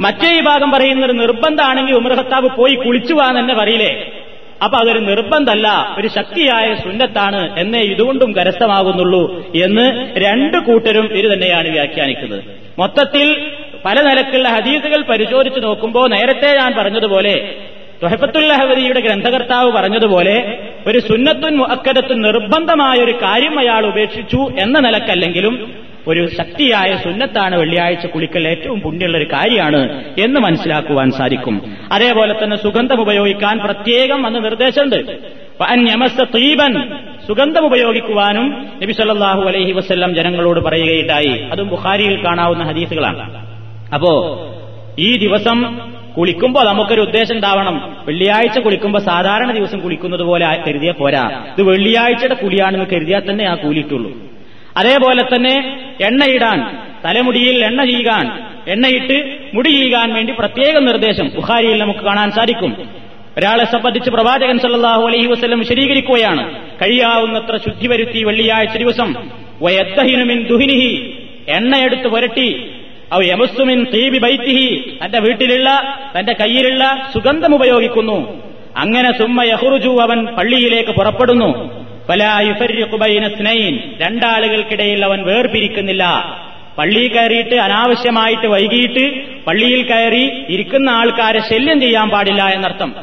മറ്റേ 0.00 0.36
വിഭാഗം 0.36 0.70
പറയുന്നത് 0.70 1.20
നിർബന്ധമാണെങ്കിൽ 1.20 1.94
ഉമർ 1.94 2.12
ഖത്താബ് 2.14 2.56
പോയി 2.56 2.74
കുളിച്ചു 2.74 3.14
പോകാൻ 3.14 3.38
തന്നെ 3.38 3.54
പറയില്ലേ? 3.54 4.21
അപ്പൊ 4.60 4.76
അതൊരു 4.78 4.98
നിർബന്ധമല്ല 5.00 5.68
ഒരു 5.98 6.08
ശക്തിയായ 6.08 6.74
സുന്നത്താണ് 6.74 7.40
എന്നേ 7.56 7.80
ഇതുകൊണ്ടും 7.92 8.36
കരസ്ഥമാകുന്നുള്ളൂ 8.36 9.22
എന്ന് 9.64 9.86
രണ്ട് 10.24 10.58
കൂട്ടരും 10.66 11.06
ഇത് 11.12 11.32
തന്നെയാണ് 11.32 11.68
വ്യാഖ്യാനിക്കുന്നത്. 11.68 12.42
മൊത്തത്തിൽ 12.78 13.28
പല 13.84 13.96
നിലക്കുള്ള 14.02 14.48
ഹദീസുകൾ 14.48 15.00
പരിശോധിച്ച് 15.08 15.60
നോക്കുമ്പോൾ 15.62 16.10
നേരത്തെ 16.10 16.50
ഞാൻ 16.56 16.72
പറഞ്ഞതുപോലെ 16.78 17.34
തൊഹഫത്തുല്ലഹവരിയുടെ 18.02 19.00
ഗ്രന്ഥകർത്താവ് 19.00 19.70
പറഞ്ഞതുപോലെ 19.72 20.36
ഒരു 20.86 20.98
സുന്നത്തുൻ 21.00 21.54
മുഅക്കദത്തും 21.56 22.22
നിർബന്ധമായ 22.22 22.96
ഒരു 22.98 23.12
കാര്യം 23.22 23.58
അയാൾ 23.58 23.86
ഉപേക്ഷിച്ചു 23.86 24.40
എന്ന 24.58 24.80
നിലക്കല്ലെങ്കിലും 24.80 25.54
ഒരു 26.08 26.28
ശക്തിയായ 26.38 26.98
സുന്നത്താണ് 27.04 27.60
വെള്ളിയാഴ്ച 27.60 28.06
കുളിക്കൽ 28.06 28.48
ഏറ്റവും 28.48 28.80
പുണ്യമുള്ള 28.80 29.18
ഒരു 29.18 29.24
കാര്യമാണ് 29.24 30.04
എന്ന് 30.20 30.40
മനസ്സിലാക്കുവാൻ 30.40 31.10
സാധിക്കും. 31.10 31.76
അതേപോലെ 31.92 32.44
തന്നെ 32.44 32.56
സുഗന്ധം 32.56 33.00
ഉപയോഗിക്കാൻ 33.00 33.58
പ്രത്യേകം 33.58 34.26
അന്ന് 34.26 34.44
നിർദ്ദേശമുണ്ട്. 34.44 35.18
തീബൻ 36.34 36.72
സുഗന്ധം 37.26 37.66
ഉപയോഗിക്കുവാനും 37.66 38.70
നബി 38.82 38.92
സല്ലാഹു 38.92 39.42
അലൈഹി 39.42 39.72
വസല്ലം 39.72 40.14
ജനങ്ങളോട് 40.14 40.60
പറയുകയുണ്ടായി. 40.60 41.48
അതും 41.52 41.68
ബുഖാരിയിൽ 41.68 42.24
കാണാവുന്ന 42.24 42.64
ഹദീസുകളാണ്. 42.64 43.46
അപ്പോ 43.94 44.12
ഈ 44.98 45.16
ദിവസം 45.16 45.80
കുളിക്കുമ്പോൾ 46.16 46.64
നമുക്കൊരു 46.64 47.00
ഉദ്ദേശം 47.00 47.34
ഉണ്ടാവണം. 47.34 47.96
വെള്ളിയാഴ്ച 48.06 48.58
കുളിക്കുമ്പോൾ 48.58 48.98
സാധാരണ 48.98 49.52
ദിവസം 49.52 49.78
കുളിക്കുന്നത് 49.78 50.22
പോലെ 50.22 50.62
കരുതിയാൽ 50.68 50.92
പോരാ. 50.92 51.44
ഇത് 51.58 51.62
വെള്ളിയാഴ്ചയുടെ 51.62 52.34
കുളിയാണെന്ന് 52.34 52.86
കരുതിയാൽ 52.92 53.30
തന്നെ 53.30 53.44
ആ 53.44 53.54
കൂലിയിട്ടുള്ളൂ 53.54 54.31
അതേപോലെ 54.76 55.22
തന്നെ 55.22 55.54
എണ്ണയിടാൻ 56.00 56.58
തലമുടിയിൽ 57.04 57.64
എണ്ണ 57.64 57.84
ചെയ്യാൻ 57.84 58.26
എണ്ണയിട്ട് 58.68 59.38
മുടി 59.54 59.70
ചെയ്യാൻ 59.70 60.14
വേണ്ടി 60.14 60.32
പ്രത്യേക 60.38 60.78
നിർദ്ദേശം 60.78 61.30
ബുഖാരിയിൽ 61.34 61.78
നമുക്ക് 61.78 62.00
കാണാൻ 62.00 62.30
സാധിക്കും. 62.30 63.02
ഒരാളെ 63.38 63.64
സംബന്ധിച്ച് 63.64 64.10
പ്രവാചകൻ 64.10 64.58
സല്ലാഹു 64.58 65.06
അലൈഹി 65.06 65.26
വസ്ലം 65.26 65.58
വിശദീകരിക്കുകയാണ് 65.58 66.58
കഴിയാവുന്നത്ര 66.82 67.56
ശുദ്ധി 67.56 67.86
വരുത്തി 67.86 68.24
വെള്ളിയാഴ്ച 68.24 68.76
ദിവസം 68.76 69.14
വയത്തഹിനുമിൻ 69.62 70.46
ദുഹിനിഹി 70.48 71.16
എണ്ണയെടുത്ത് 71.48 72.08
പുരട്ടി 72.08 72.70
ഔ 73.14 73.22
യമസ്സുമിൻ 73.22 73.84
ബൈത്തിഹി 74.18 74.98
തന്റെ 75.04 75.18
വീട്ടിലുള്ള 75.18 75.70
തന്റെ 76.18 76.32
കയ്യിലുള്ള 76.32 77.10
സുഗന്ധം 77.12 77.54
ഉപയോഗിക്കുന്നു. 77.54 78.42
അങ്ങനെ 78.76 79.18
സുമ്മ 79.18 79.42
യഹുറുജു 79.42 80.00
അവൻ 80.02 80.26
പള്ളിയിലേക്ക് 80.26 80.90
പുറപ്പെടുന്നു. 80.90 81.81
രണ്ടാളുകൾക്കിടയിൽ 84.00 85.04
അവൻ 85.04 85.24
വേർപിരിക്കുന്നില്ല. 85.24 86.34
പള്ളിയിൽ 86.78 87.12
കയറിയിട്ട് 87.12 87.54
അനാവശ്യമായിട്ട് 87.54 88.46
വൈകിട്ട് 88.46 89.24
പള്ളിയിൽ 89.44 89.82
കയറി 89.82 90.44
ഇരിക്കുന്ന 90.48 90.90
ആൾക്കാരെ 90.90 91.40
ശല്യം 91.40 91.80
ചെയ്യാൻ 91.80 92.10
പാടില്ല 92.10 92.44
എന്നർത്ഥം. 92.44 92.94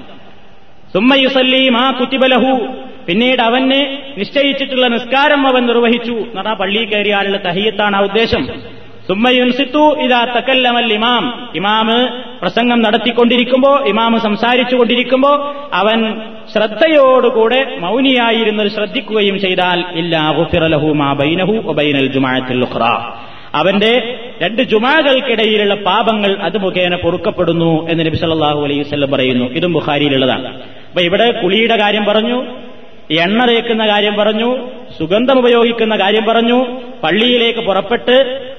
സുമ്മയുസല്ലി 0.93 1.69
മാ 1.69 1.91
കുത്തിബലഹു. 1.91 2.67
പിന്നീട് 3.07 3.41
അവന് 3.41 3.97
നിശ്ചയിച്ചിട്ടുള്ള 4.19 4.87
നിസ്കാരം 4.87 5.47
അവൻ 5.47 5.65
നിർവഹിച്ചു. 5.65 6.11
എന്നാ 6.11 6.53
പള്ളിയിൽ 6.53 6.85
കയറിയാലുള്ള 6.85 7.37
തഹിയത്താണ് 7.37 7.95
ആ 7.95 7.99
ഉദ്ദേശം. 7.99 8.47
സുമ്മയുൻസിത്തു 9.07 9.99
ഇതാ 9.99 10.25
തക്കല്ലമൽ 10.25 10.93
ഇമാം. 10.93 11.51
ഇമാമ് 11.55 12.07
പ്രസംഗം 12.41 12.81
നടത്തിക്കൊണ്ടിരിക്കുമ്പോ 12.81 13.71
ഇമാമ് 13.87 14.19
സംസാരിച്ചു 14.19 14.75
കൊണ്ടിരിക്കുമ്പോ 14.75 15.31
അവൻ 15.73 15.99
ശ്രദ്ധയോടുകൂടെ 16.53 17.79
മൗനിയായിരുന്നത് 17.79 18.67
ശ്രദ്ധിക്കുകയും 18.67 19.39
ചെയ്താൽ 19.39 19.83
ഇല്ലാ 19.95 20.31
ഗുഫിറലഹു 20.37 20.87
മാ 20.93 21.13
ബൈനഹു 21.13 21.55
ജുമാഅത്തിൽ 22.15 22.65
അവന്റെ 23.59 23.91
രണ്ട് 24.41 24.61
ജുമാകൾക്കിടയിലുള്ള 24.61 25.73
പാപങ്ങൾ 25.73 26.31
അത് 26.47 26.57
മുഖേന 26.57 26.95
പൊറുക്കപ്പെടുന്നു 26.95 27.87
എന്ന് 27.89 28.05
നബി 28.05 28.17
സല്ലാഹു 28.17 28.59
അലൈഹി 28.63 28.81
വസല്ലം 28.81 29.11
പറയുന്നു. 29.11 29.45
ഇതും 29.45 29.73
ബുഖാരിയിലുള്ളതാണ്. 29.73 30.49
അപ്പൊ 30.89 31.01
ഇവിടെ 31.01 31.27
കുളിയുടെ 31.43 31.77
കാര്യം 31.77 32.05
പറഞ്ഞു 32.05 32.37
എണ്ണ 33.23 33.45
തേക്കുന്ന 33.45 33.87
കാര്യം 33.87 34.15
പറഞ്ഞു 34.15 34.49
സുഗന്ധം 34.97 35.39
ഉപയോഗിക്കുന്ന 35.39 35.95
കാര്യം 35.95 36.25
പറഞ്ഞു 36.25 36.57
പള്ളിയിലേക്ക് 37.03 37.59
പുറപ്പെട്ട് 37.59 38.15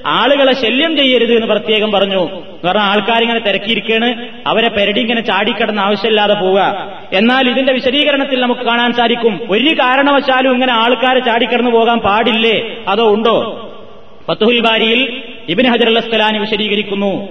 ആളുകളെ 0.06 0.52
ശല്യം 0.52 0.96
ചെയ്യരുത് 0.96 1.34
എന്ന് 1.34 1.46
പ്രത്യേകം 1.46 1.92
പറഞ്ഞു. 1.92 2.28
എന്ന് 2.28 2.68
പറഞ്ഞാൽ 2.68 2.86
ആൾക്കാരിങ്ങനെ 2.86 3.40
തിരക്കിയിരിക്കാണ് 3.40 4.28
അവരെ 4.46 4.68
പെരടി 4.68 5.00
ഇങ്ങനെ 5.00 5.20
ചാടിക്കടന്ന് 5.20 5.82
ആവശ്യമില്ലാതെ 5.82 6.34
പോവുക. 6.34 6.92
എന്നാൽ 7.12 7.48
ഇതിന്റെ 7.48 7.72
വിശദീകരണത്തിൽ 7.72 8.40
നമുക്ക് 8.40 8.60
കാണാൻ 8.60 8.92
സാധിക്കും. 8.92 9.40
ഒരു 9.50 9.74
കാരണവശാലും 9.74 10.54
ഇങ്ങനെ 10.54 10.72
ആൾക്കാരെ 10.72 11.20
ചാടിക്കിടന്നു 11.20 11.70
പോകാൻ 11.70 11.98
പാടില്ലേ? 11.98 12.84
അതോ 12.88 13.14
ഉണ്ടോ? 13.14 13.66
ഫത്തുഹുൽ 14.28 14.60
ബാരിയിൽ 14.60 15.22
ഇബിൻ 15.48 15.66
ഹജർ 15.66 15.96
അസ്കലാനി 15.98 16.38
വിശദീകരിക്കുന്നു. 16.38 17.26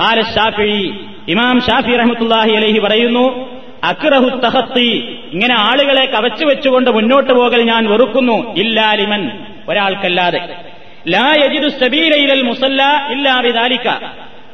കാല 0.00 0.20
ഷാഫി 0.20 0.94
ഇമാം 1.28 1.60
ഷാഫി 1.60 1.96
റഹ്മത്തുല്ലാഹി 1.96 2.50
അലഹി 2.50 2.78
പറയുന്നു 2.78 3.48
അക്രഹു 3.84 4.28
തഹത്തി. 4.28 5.18
ഇങ്ങനെ 5.32 5.54
ആളുകളെ 5.54 6.06
കവച്ചു 6.06 6.44
വെച്ചുകൊണ്ട് 6.44 6.90
മുന്നോട്ട് 6.90 7.32
പോകൽ 7.32 7.62
ഞാൻ 7.62 7.90
വെറുക്കുന്നു. 7.90 8.54
ഇല്ലാലിമൻ 8.54 9.30
ഒരാൾക്കല്ലാതെ. 9.68 10.71
ലാ 11.08 11.34
യജിദു 11.44 11.68
സബീലയിലൽ 11.68 12.42
മുസല്ല 12.42 13.08
ഇല്ലാ 13.10 13.40
വിദാലിക 13.40 13.88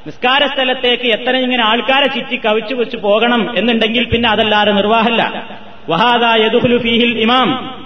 നിസ്കാര 0.06 0.46
സ്ഥലത്തേക്ക് 0.46 1.02
എത്ര 1.02 1.36
ഇങ്ങനെ 1.36 1.64
ആൾക്കാരെ 1.64 2.06
ചുറ്റി 2.06 2.40
കവിച്ചു 2.46 2.74
വെച്ച് 2.74 2.96
പോകണം 2.96 3.58
എന്നുണ്ടെങ്കിൽ 3.58 4.04
പിന്നെ 4.04 4.28
അതല്ലാതെ 4.28 4.72
നിർവാഹമല്ല 4.72 5.46
വഹാദ 5.88 6.46
ഫീഹിൽ 6.82 7.18
ഇമാം. 7.18 7.78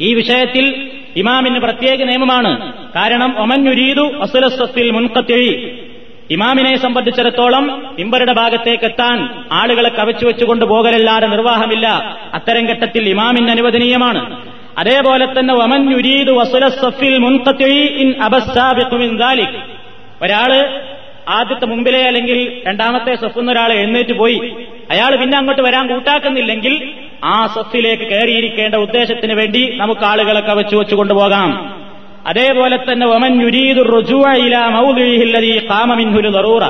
ഈ 0.00 0.14
വിഷയത്തിൽ 0.14 0.90
ഇമാമിന് 1.16 1.60
പ്രത്യേക 1.60 2.02
നിയമമാണ്. 2.02 2.72
കാരണം 2.94 3.38
ഒമന്നുരീതു 3.38 4.18
അസുലസ്വത്തിൽ 4.22 4.90
മുൻകത്തിഴി 4.90 5.80
ഇമാമിനെ 6.30 6.76
സംബന്ധിച്ചിടത്തോളം 6.76 7.96
ഇമ്പരുടെ 7.98 8.32
ഭാഗത്തേക്ക് 8.32 8.84
എത്താൻ 8.84 9.44
ആളുകളെ 9.52 9.88
കവച്ചു 9.88 10.26
വെച്ചുകൊണ്ട് 10.26 10.64
പോകലല്ലാതെ 10.64 11.26
നിർവാഹമില്ല. 11.26 12.18
അത്തരം 12.34 12.66
ഘട്ടത്തിൽ 12.66 13.08
ഇമാമിന് 13.08 13.50
അനുവദനീയമാണ്. 13.50 14.53
അതേപോലെ 14.78 15.26
തന്നെ 15.26 15.54
ഒമന്നുരീതു 15.54 16.44
സഫിൽ 16.68 17.18
മുൻകത്തിഴി 17.18 17.86
ഇൻ 17.86 18.22
അബസ്സാബിഖുമിൻ 18.22 19.16
ദാലിക്. 19.16 19.60
ഒരാൾ 20.22 20.80
ആദ്യത്തെ 21.28 21.66
മുമ്പിലെ 21.66 22.06
അല്ലെങ്കിൽ 22.06 22.62
രണ്ടാമത്തെ 22.66 23.14
സഫുന്ന 23.14 23.52
ഒരാൾ 23.52 23.72
എഴുന്നേറ്റ് 23.72 24.12
പോയി. 24.12 24.54
അയാൾ 24.90 25.16
പിന്നെ 25.16 25.38
അങ്ങോട്ട് 25.38 25.62
വരാൻ 25.62 25.88
കൂട്ടാക്കുന്നില്ലെങ്കിൽ 25.88 26.92
ആ 27.24 27.46
സഫിലേക്ക് 27.46 28.02
കയറിയിരിക്കേണ്ട 28.02 28.74
ഉദ്ദേശത്തിന് 28.74 29.32
വേണ്ടി 29.32 29.72
നമുക്ക് 29.76 30.04
ആളുകളെ 30.04 30.40
കവച്ചു 30.40 30.76
വെച്ചു 30.76 30.94
കൊണ്ടുപോകാം. 30.94 31.50
അതേപോലെ 32.26 32.76
തന്നെ 32.76 33.06
വമൻ 33.06 33.42
യുരീദു 33.42 33.82
റുജുവ 33.82 34.32
ഇല 34.32 34.56
ഖാമ 35.70 35.94
മിൻഹുൽ 35.94 36.28
ദറൂറ 36.28 36.64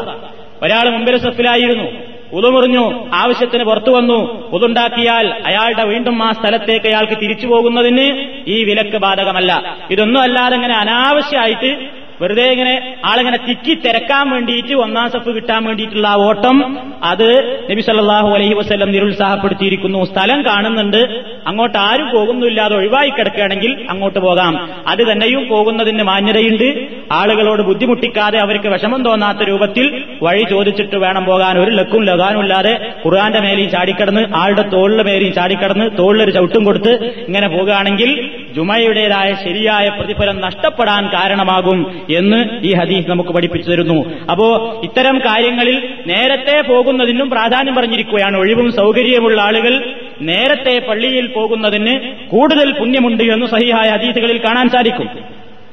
ഒരാൾ 0.62 0.90
മുമ്പിൽ 0.90 1.18
സഫിലായിരുന്നു. 1.18 2.13
ഉതുമുറിഞ്ഞു 2.34 3.08
ആവശ്യത്തിന് 3.14 3.64
പുറത്തു 3.64 3.90
വന്നു. 3.90 4.50
ഉതുണ്ടാക്കിയാൽ 4.50 5.42
അയാളുടെ 5.46 5.84
വീണ്ടും 5.84 6.22
ആ 6.22 6.32
സ്ഥലത്തേക്ക് 6.32 6.86
അയാൾക്ക് 6.86 7.16
തിരിച്ചു 7.22 7.46
പോകുന്നതിന് 7.46 8.06
ഈ 8.48 8.64
വിലക്ക് 8.64 8.96
ബാധകമല്ല. 8.96 9.76
ഇതൊന്നും 9.90 10.22
അല്ലാതെ 10.22 10.54
ഇങ്ങനെ 10.54 10.74
അനാവശ്യമായിട്ട് 10.74 12.03
വെറുതെ 12.24 12.50
ഇങ്ങനെ 12.50 12.96
ആളിങ്ങനെ 13.04 13.38
തിക്കി 13.48 13.74
തിരക്കാൻ 13.74 14.30
വേണ്ടിയിട്ട് 14.30 14.74
ഒന്നാം 14.74 15.10
സഫ് 15.10 15.30
കിട്ടാൻ 15.30 15.64
വേണ്ടിയിട്ടുള്ള 15.64 16.08
ആ 16.08 16.14
ഓട്ടം 16.14 16.78
അത് 17.04 17.28
നബി 17.70 17.80
സല്ലാഹു 17.80 18.28
അലൈഹി 18.34 18.54
വസല്ലം 18.54 18.92
നിരുത്സാഹപ്പെടുത്തിയിരിക്കുന്നു. 18.92 20.04
സ്ഥലം 20.04 20.42
കാണുന്നുണ്ട്. 20.46 21.24
അങ്ങോട്ട് 21.46 21.78
ആരും 21.78 22.10
പോകുന്നില്ലാതെ 22.10 22.76
ഒഴിവായി 22.76 23.10
കിടക്കുകയാണെങ്കിൽ 23.10 23.86
അങ്ങോട്ട് 23.90 24.18
പോകാം. 24.18 24.70
അത് 24.86 25.12
തന്നെയും 25.12 25.48
പോകുന്നതിന് 25.48 26.02
മാന്യതയുണ്ട്. 26.02 26.68
ആളുകളോട് 27.12 27.62
ബുദ്ധിമുട്ടിക്കാതെ 27.62 28.38
അവർക്ക് 28.38 28.68
വിഷമം 28.68 29.04
തോന്നാത്ത 29.04 29.38
രൂപത്തിൽ 29.38 30.04
വഴി 30.22 30.44
ചോദിച്ചിട്ട് 30.50 30.96
വേണം 30.96 31.24
പോകാൻ. 31.24 31.58
ഒരു 31.58 31.70
ലക്കും 31.70 32.04
ലഗാനും 32.04 32.40
ഇല്ലാതെ 32.40 32.92
ഖുർആന്റെ 33.06 33.40
മേലെയും 33.40 33.70
ചാടിക്കടന്ന് 33.70 34.24
ആളുടെ 34.36 34.62
തോളിലെ 34.62 35.02
മേലെയും 35.02 35.32
ചാടിക്കടന്ന് 35.32 35.90
തോളിലൊരു 35.98 36.30
ചവിട്ടും 36.30 36.64
കൊടുത്ത് 36.64 36.92
ഇങ്ങനെ 37.28 37.48
പോകുകയാണെങ്കിൽ 37.48 38.30
ജുമയുടേതായ 38.56 39.34
ശരിയായ 39.44 39.88
പ്രതിഫലം 39.88 40.40
നഷ്ടപ്പെടാൻ 40.40 41.06
കാരണമാകും 41.06 41.78
എന്ന് 42.14 42.66
ഈ 42.66 42.74
ഹദീസ് 42.74 43.10
നമുക്ക് 43.10 43.30
പഠിപ്പിച്ചു 43.30 43.70
തരുന്നു. 43.70 44.26
അപ്പോ 44.30 44.80
ഇത്തരം 44.84 45.18
കാര്യങ്ങളിൽ 45.18 45.94
നേരത്തെ 46.06 46.60
പോകുന്നതിനും 46.60 47.30
പ്രാധാന്യം 47.30 47.74
പറഞ്ഞിരിക്കുകയാണ്. 47.74 48.36
ഒഴിവും 48.36 48.72
സൗകര്യമുള്ള 48.72 49.42
ആളുകൾ 49.42 49.94
നേരത്തെ 50.20 50.78
പള്ളിയിൽ 50.78 51.26
പോകുന്നതിന് 51.26 52.14
കൂടുതൽ 52.28 52.72
പുണ്യമുണ്ട് 52.72 53.24
എന്ന് 53.24 53.46
സഹിഹായ 53.46 53.88
ഹദീസുകളിൽ 53.88 54.38
കാണാൻ 54.38 54.68
സാധിക്കും. 54.68 55.06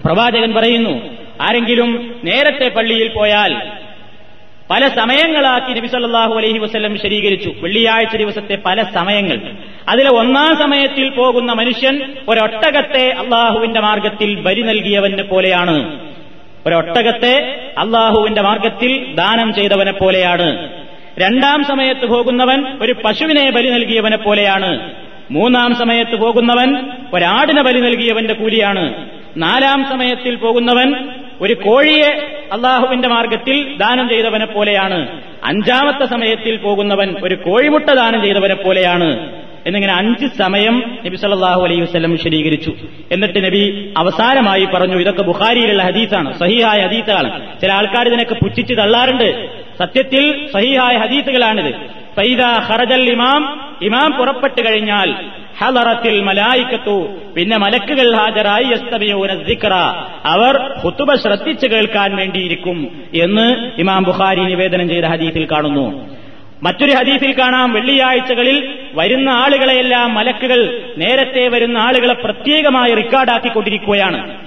പ്രവാചകൻ 0.05 0.53
പറയുന്നു 0.53 1.09
ആരെങ്കിലും 1.41 2.15
നേരത്തെ 2.23 2.69
പള്ളിയിൽ 2.69 3.07
പോയാൽ 3.07 3.71
പല 4.69 4.87
സമയങ്ങളാക്കി 4.87 5.79
നബി 5.79 5.87
സല്ലല്ലാഹു 5.87 6.33
അലൈഹി 6.33 6.57
വസല്ലം 6.57 6.93
വിശദീകരിച്ചു. 6.93 7.53
വെള്ളിയാഴ്ച 7.61 8.15
ദിവസത്തെ 8.15 8.57
പല 8.65 8.83
സമയങ്ങൾ. 8.83 9.41
അതിലെ 9.89 10.09
ഒന്നാം 10.09 10.57
സമയത്തിൽ 10.57 11.09
പോകുന്ന 11.09 11.53
മനുഷ്യൻ 11.53 12.13
ഒരൊട്ടകത്തെ 12.29 13.09
അള്ളാഹുവിന്റെ 13.09 13.79
മാർഗത്തിൽ 13.79 14.39
ബലി 14.39 14.61
നൽകിയവന്റെ 14.61 15.23
പോലെയാണ്. 15.23 16.10
ഒരൊട്ടകത്തെ 16.65 17.61
അള്ളാഹുവിന്റെ 17.77 18.41
മാർഗത്തിൽ 18.41 19.15
ദാനം 19.15 19.53
ചെയ്തവനെ 19.53 19.91
പോലെയാണ്. 19.91 20.69
രണ്ടാം 21.19 21.63
സമയത്ത് 21.63 22.05
പോകുന്നവൻ 22.05 22.77
ഒരു 22.81 22.95
പശുവിനെ 23.05 23.51
ബലി 23.51 23.69
നൽകിയവനെ 23.69 24.17
പോലെയാണ്. 24.17 24.91
മൂന്നാം 25.31 25.75
സമയത്ത് 25.75 26.15
പോകുന്നവൻ 26.15 26.91
ഒരാടിനെ 27.13 27.63
ബലി 27.63 27.79
നൽകിയവന്റെ 27.79 28.33
കൂലിയാണ്. 28.33 29.07
നാലാം 29.37 29.85
സമയത്തിൽ 29.89 30.35
പോകുന്നവൻ 30.35 31.09
ഒരു 31.41 31.53
കോഴിയെ 31.53 32.39
അള്ളാഹുവിന്റെ 32.51 33.07
മാർഗത്തിൽ 33.07 33.77
ദാനം 33.77 34.09
ചെയ്തവനെ 34.09 34.45
പോലെയാണ്. 34.45 35.21
അഞ്ചാമത്തെ 35.43 36.05
സമയത്തിൽ 36.05 36.57
പോകുന്നവൻ 36.57 37.15
ഒരു 37.23 37.35
കോഴിമുട്ട 37.35 37.89
ദാനം 37.89 38.21
ചെയ്തവനെ 38.21 38.55
പോലെയാണ്. 38.55 39.40
എന്നിങ്ങനെ 39.65 39.93
അഞ്ച് 39.93 40.27
സമയം 40.39 40.97
നബി 41.05 41.15
സല്ലാഹു 41.15 41.61
അലൈഹി 41.61 41.81
വസ്ലം 41.81 42.11
വിശദീകരിച്ചു. 42.11 42.73
എന്നിട്ട് 43.11 43.45
നബി 43.45 43.93
അവസാനമായി 43.97 44.65
പറഞ്ഞു 44.65 44.95
ഇതൊക്കെ 44.97 45.21
ബുഖാരിയിലുള്ള 45.21 45.83
ഹദീസാണ് 45.83 46.39
സഹിഹായ 46.39 46.81
ഹദീസാണ്. 46.81 47.59
ചില 47.61 47.71
ആൾക്കാർ 47.71 48.07
ഇതിനൊക്കെ 48.07 48.33
പുച്ഛിച്ച് 48.33 48.73
തള്ളാറുണ്ട്. 48.73 49.49
സത്യത്തിൽ 49.79 50.49
സഹിഹായ 50.53 50.97
ഹദീസുകളാണിത്. 50.97 52.01
പൈത 52.17 52.41
ഖറജൽ 52.69 53.11
ഇമാം 53.11 53.71
ഇമാം 53.81 54.11
പുറപ്പെട്ടു 54.11 54.61
കഴിഞ്ഞാൽ 54.61 55.15
ഹലറത്തിൽ 55.61 56.21
മലായിക്കത്തു 56.21 57.07
പിന്നെ 57.35 57.57
മലക്കുകൾ 57.57 58.15
ഹാജരായി 58.15 58.63
യസ്തമിയൂന 58.63 59.33
ദിക്റ 59.33 59.65
അവർ 60.25 60.79
ഹുത്തുബ 60.79 61.15
ശ്രദ്ധിച്ചു 61.15 61.67
കേൾക്കാൻ 61.67 62.15
വേണ്ടിയിരിക്കും 62.15 63.03
എന്ന് 63.21 63.71
ഇമാം 63.81 64.03
ബുഖാരി 64.03 64.39
നിവേദനം 64.39 64.89
ചെയ്ത 64.89 65.05
ഹദീസിൽ 65.05 65.47
കാണുന്നു. 65.51 66.20
മറ്റൊരു 66.63 66.91
ഹദീസിൽ 66.91 67.39
കാണാം 67.39 67.73
വെള്ളിയാഴ്ചകളിൽ 67.73 68.79
വരുന്ന 68.93 69.29
ആളുകളെയെല്ലാം 69.29 70.13
മലക്കുകൾ 70.13 70.93
നേരത്തെ 70.97 71.47
വരുന്ന 71.47 71.77
ആളുകളെ 71.77 72.13
പ്രത്യേകമായി 72.13 72.93
റെക്കോർഡാക്കിക്കൊണ്ടിരിക്കുകയാണ്. 72.93 74.37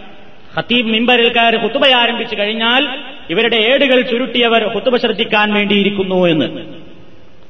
ഹത്തീബ് 0.57 0.87
മിമ്പറിൽ 0.87 1.33
കയറി 1.33 1.57
ആരംഭിച്ചു 1.93 2.37
കഴിഞ്ഞാൽ 2.39 2.89
ഇവരുടെ 3.31 3.57
ഏടുകൾ 3.57 4.01
ചുരുട്ടിയവർ 4.01 4.69
ഹുത്തുബ 4.69 4.97
ശ്രദ്ധിക്കാൻ 4.97 5.55
വേണ്ടിയിരിക്കുന്നു 5.55 6.27
എന്ന്. 6.27 6.75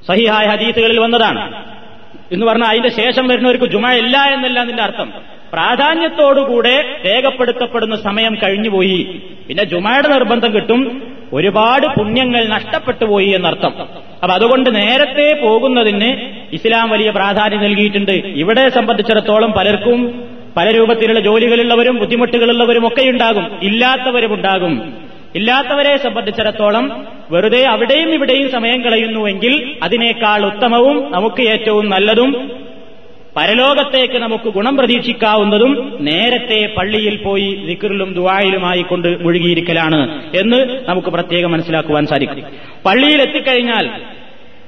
സഹിഹായ 0.09 0.46
ഹദീസുകളിൽ 0.46 1.00
വന്നതാണ്. 1.00 1.64
എന്ന് 2.33 2.46
പറഞ്ഞാൽ 2.46 2.68
അതിന്റെ 2.68 2.88
ശേഷം 2.88 3.29
വരുന്നവർക്ക് 3.29 3.64
ജുമ 3.64 3.92
ഇല്ല 3.92 4.18
എന്നല്ല 4.18 4.61
അതിന്റെ 4.61 4.83
അർത്ഥം. 4.83 5.12
പ്രാധാന്യത്തോടുകൂടെ 5.55 6.75
രേഖപ്പെടുത്തപ്പെടുന്ന 7.07 7.97
സമയം 7.97 8.35
കഴിഞ്ഞുപോയി. 8.35 9.01
പിന്നെ 9.49 9.64
ജുമായുടെ 9.64 10.09
നിർബന്ധം 10.09 10.55
കിട്ടും. 10.55 10.81
ഒരുപാട് 11.33 11.87
പുണ്യങ്ങൾ 11.87 12.45
നഷ്ടപ്പെട്ടു 12.49 13.05
പോയി 13.05 13.29
എന്നർത്ഥം. 13.29 13.73
അപ്പൊ 14.23 14.35
അതുകൊണ്ട് 14.35 14.75
നേരത്തെ 14.77 15.29
പോകുന്നതിന് 15.45 16.11
ഇസ്ലാം 16.53 16.90
വലിയ 16.90 17.11
പ്രാധാന്യം 17.11 17.62
നൽകിയിട്ടുണ്ട്. 17.62 18.12
ഇവിടെ 18.12 18.69
സംബന്ധിച്ചിടത്തോളം 18.69 19.53
പലർക്കും 19.53 20.25
പല 20.57 20.71
രൂപത്തിലുള്ള 20.71 21.21
ജോലികളുള്ളവരും 21.21 21.97
ബുദ്ധിമുട്ടുകളുള്ളവരും 21.99 22.87
ഒക്കെ 22.87 23.05
ഉണ്ടാകും. 23.09 23.47
ഇല്ലാത്തവരും 23.62 24.35
ഉണ്ടാകും 24.35 24.75
ഇല്ലാത്തവരെ 25.35 25.97
സംബന്ധിച്ചിടത്തോളം 25.97 27.07
വെറുതെ 27.31 27.62
അവിടെയും 27.64 28.11
ഇവിടെയും 28.14 28.51
സമയം 28.51 28.83
കളയുന്നുവെങ്കിൽ 28.83 29.55
അതിനേക്കാൾ 29.83 30.40
ഉത്തമവും 30.47 31.12
നമുക്ക് 31.12 31.43
ഏറ്റവും 31.43 31.90
നല്ലതും 31.90 32.31
പരലോകത്തേക്ക് 33.37 34.14
നമുക്ക് 34.14 34.49
ഗുണം 34.49 34.77
പ്രതീക്ഷിക്കാവുന്നതും 34.77 35.99
നേരത്തെ 36.01 36.75
പള്ളിയിൽ 36.77 37.16
പോയി 37.16 37.64
ദിക്കറിലും 37.66 38.14
ദുവായിലുമായി 38.14 38.83
കൊണ്ട് 38.83 39.25
മുഴുകിയിരിക്കലാണ് 39.25 40.23
എന്ന് 40.40 40.81
നമുക്ക് 40.88 41.09
പ്രത്യേകം 41.09 41.53
മനസ്സിലാക്കുവാൻ 41.53 42.07
സാധിക്കും. 42.07 42.44
പള്ളിയിൽ 42.87 43.23
എത്തിക്കഴിഞ്ഞാൽ 43.23 43.90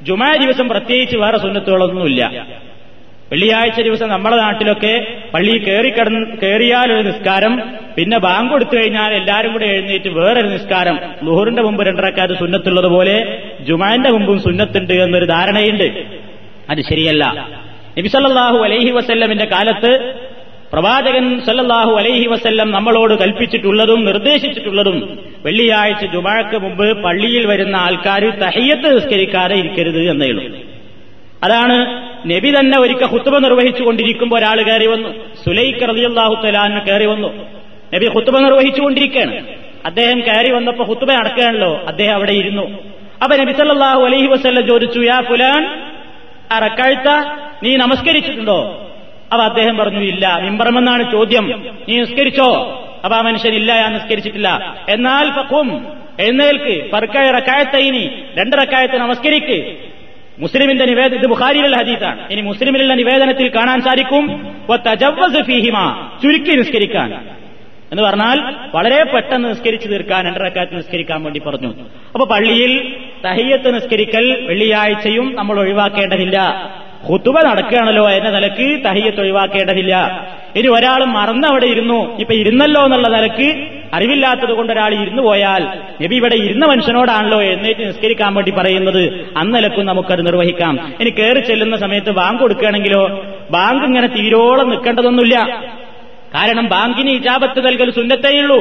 ജുമാ 0.02 0.36
ദിവസം 0.36 0.68
പ്രത്യേകിച്ച് 0.68 1.16
വേറെ 1.16 1.38
സുന്നത്തുകളൊന്നുമില്ല. 1.38 2.46
വെള്ളിയാഴ്ച 3.32 3.80
ദിവസം 3.80 4.08
നമ്മുടെ 4.08 4.36
നാട്ടിലൊക്കെ 4.36 5.06
പള്ളി 5.34 5.58
കയറി 5.58 5.90
കയറിയാൽ 6.42 6.92
ഒരു 6.92 7.02
നിസ്കാരം 7.02 7.62
പിന്നെ 7.96 8.18
ബാങ്ക് 8.18 8.52
കൊടുത്തു 8.52 8.76
കഴിഞ്ഞാൽ 8.76 9.14
എല്ലാവരും 9.14 9.52
കൂടെ 9.52 9.64
എഴുന്നേറ്റ് 9.64 10.08
വേറൊരു 10.08 10.46
നിസ്കാരം. 10.46 10.98
ലുഹറിന്റെ 11.24 11.62
മുമ്പ് 11.62 11.86
രണ്ടരക്കാർ 11.86 12.32
സുന്നത്തുള്ളത് 12.38 12.86
പോലെ 12.86 13.42
ജുമാന്റെ 13.60 14.10
മുമ്പും 14.10 14.38
സുന്നത്തുണ്ട് 14.38 14.92
എന്നൊരു 14.92 15.24
ധാരണയുണ്ട്. 15.24 16.04
അത് 16.70 16.78
ശരിയല്ല. 16.78 17.48
നബി 17.98 18.08
സല്ലല്ലാഹു 18.08 18.58
അലൈഹി 18.58 18.90
വസല്ലമിന്റെ 18.90 19.44
കാലത്ത് 19.44 20.14
പ്രവാചകൻ 20.72 21.40
സല്ലാഹു 21.46 21.92
അലൈഹി 21.92 22.26
വസല്ലം 22.26 22.70
നമ്മളോട് 22.70 23.14
കൽപ്പിച്ചിട്ടുള്ളതും 23.14 24.04
നിർദ്ദേശിച്ചിട്ടുള്ളതും 24.04 25.18
വെള്ളിയാഴ്ച 25.44 26.04
ജുമാഴക്ക് 26.04 26.56
മുമ്പ് 26.56 27.02
പള്ളിയിൽ 27.02 27.46
വരുന്ന 27.46 27.76
ആൾക്കാർ 27.76 28.30
തഹയ്യത്ത് 28.40 28.96
നിസ്കരിക്കാതെ 28.96 29.56
ഇരിക്കരുത് 29.56 30.10
എന്നേ 30.10 30.48
അതാണ് 31.44 31.76
നബി 32.30 32.50
തന്നെ 32.50 32.78
ഒരിക്കൽ 32.78 33.04
ഹുത്തുബ 33.04 33.38
നിർവഹിച്ചുകൊണ്ടിരിക്കുമ്പോൾ 33.38 34.38
ഒരാൾ 34.38 34.62
കയറി 34.62 34.86
വന്നു. 34.86 35.08
സുലൈഖ് 35.46 35.88
റളിയല്ലാഹു 35.88 36.34
തലാന് 36.34 36.80
കയറി 36.80 37.06
വന്നു. 37.06 37.28
നബി 37.94 38.06
ഹുത്തുബ 38.06 38.38
നിർവഹിച്ചുകൊണ്ടിരിക്കുകയാണ്. 38.38 39.46
അദ്ദേഹം 39.84 40.20
കയറി 40.20 40.52
വന്നപ്പോ 40.52 40.84
ഹുത്തുബ 40.84 41.12
നടക്കുകയാണല്ലോ. 41.12 41.84
അദ്ദേഹം 41.88 42.14
അവിടെ 42.14 42.32
ഇരുന്നു. 42.32 42.62
അപ്പൊ 43.22 43.36
നബി 43.36 43.52
സല്ലാഹു 43.52 44.00
അലൈഹി 44.00 44.26
വസ്ല്ലം 44.26 44.66
ചോദിച്ചു 44.66 45.00
യാ 45.00 45.20
ഫുലാൻ 45.20 45.62
അറക്കഴുത്ത 46.52 47.10
നീ 47.62 47.76
നമസ്കരിച്ചിട്ടുണ്ടോ? 47.76 48.88
അപ്പൊ 49.32 49.44
അദ്ദേഹം 49.44 49.76
പറഞ്ഞു 49.76 49.98
ഇല്ല 49.98 50.38
മിമ്പറമെന്നാണ് 50.42 51.12
ചോദ്യം. 51.12 51.64
നീ 51.88 52.00
നിസ്കരിച്ചോ? 52.00 52.82
അപ്പൊ 53.04 53.18
ആ 53.18 53.20
മനുഷ്യൻ 53.20 53.54
ഇല്ല 53.54 53.80
ഞാൻ 53.80 53.92
നിസ്കരിച്ചിട്ടില്ല. 53.92 54.76
എന്നാൽ 54.88 55.30
പക്കും 55.30 55.86
എഴുന്നേൽക്ക് 56.20 56.90
പർക്കായ 56.90 57.30
റക്കായത്തൈനി 57.30 58.10
രണ്ട് 58.38 58.56
റക്കായത്ത് 58.56 58.96
നമസ്കരിക്ക്. 58.96 59.76
മുസ്ലിമിന്റെ 60.38 60.84
നിവേദന 60.84 61.14
ഇത് 61.14 61.26
ബുഖാരിയിലുള്ള 61.26 61.76
ഹദീസാണ്. 61.76 62.28
ഇനി 62.30 62.40
മുസ്ലിമിലുള്ള 62.40 62.94
നിവേദനത്തിൽ 62.94 63.48
കാണാൻ 63.48 63.80
സാധിക്കും 63.80 64.26
ചുരുക്കി 66.22 66.50
നിസ്കരിക്കാൻ. 66.50 67.28
എന്ന് 67.92 68.02
പറഞ്ഞാൽ 68.02 68.54
വളരെ 68.74 69.04
പെട്ടെന്ന് 69.04 69.48
നിസ്കരിച്ചു 69.48 69.88
തീർക്കാൻ 69.88 70.26
രണ്ടരക്കാലത്ത് 70.26 70.76
നിസ്കരിക്കാൻ 70.76 71.22
വേണ്ടി 71.22 71.40
പറഞ്ഞു. 71.40 71.74
അപ്പൊ 72.14 72.26
പള്ളിയിൽ 72.26 72.96
തഹയ്യത്ത് 73.24 73.74
നിസ്കരിക്കൽ 73.74 74.46
വെള്ളിയാഴ്ചയും 74.46 75.34
നമ്മൾ 75.34 75.60
ഒഴിവാക്കേണ്ടതില്ല. 75.60 76.38
ഹുത്തുബ 77.08 77.40
നടക്കുകയാണല്ലോ 77.40 78.10
എന്ന 78.10 78.30
നിലയ്ക്ക് 78.30 78.84
തഹിയത്ത് 78.84 79.20
ഒഴിവാക്കേണ്ടതില്ല. 79.20 79.94
ഇനി 80.56 80.68
ഒരാൾ 80.68 81.04
മറന്ന് 81.04 81.48
അവിടെ 81.48 81.66
ഇരുന്നു. 81.66 82.18
ഇപ്പൊ 82.18 82.34
ഇരുന്നല്ലോ 82.34 82.84
എന്നുള്ള 82.84 83.08
നിലയ്ക്ക് 83.08 83.68
അറിവില്ലാത്തത് 83.94 84.52
കൊണ്ട് 84.52 84.72
ഒരാൾ 84.72 84.94
ഇരുന്നു 84.94 85.22
പോയാൽ 85.22 85.64
നബി 86.02 86.14
ഇവിടെ 86.14 86.34
ഇരുന്ന 86.34 86.66
മനുഷ്യനോടാണല്ലോ 86.66 87.42
എഴുന്നേറ്റ് 87.42 87.80
നിസ്കരിക്കാൻ 87.80 88.34
വേണ്ടി 88.34 88.50
പറയുന്നത്. 88.50 89.30
അന്നലക്കും 89.36 89.86
നമുക്കത് 89.86 90.26
നിർവഹിക്കാം. 90.26 90.92
ഇനി 91.00 91.10
കയറി 91.10 91.40
ചെല്ലുന്ന 91.40 91.76
സമയത്ത് 91.76 92.10
ബാങ്ക് 92.10 92.40
കൊടുക്കുകയാണെങ്കിലോ 92.40 93.02
ബാങ്ക് 93.50 93.84
ഇങ്ങനെ 93.84 94.06
തീരോളം 94.06 94.70
നിൽക്കേണ്ടതൊന്നുമില്ല. 94.70 95.62
കാരണം 96.34 96.68
ബാങ്കിന് 96.68 97.10
ഇജാബത്ത് 97.10 97.66
നൽകൽ 97.66 97.90
സുന്നത്തേയുള്ളൂ. 97.90 98.60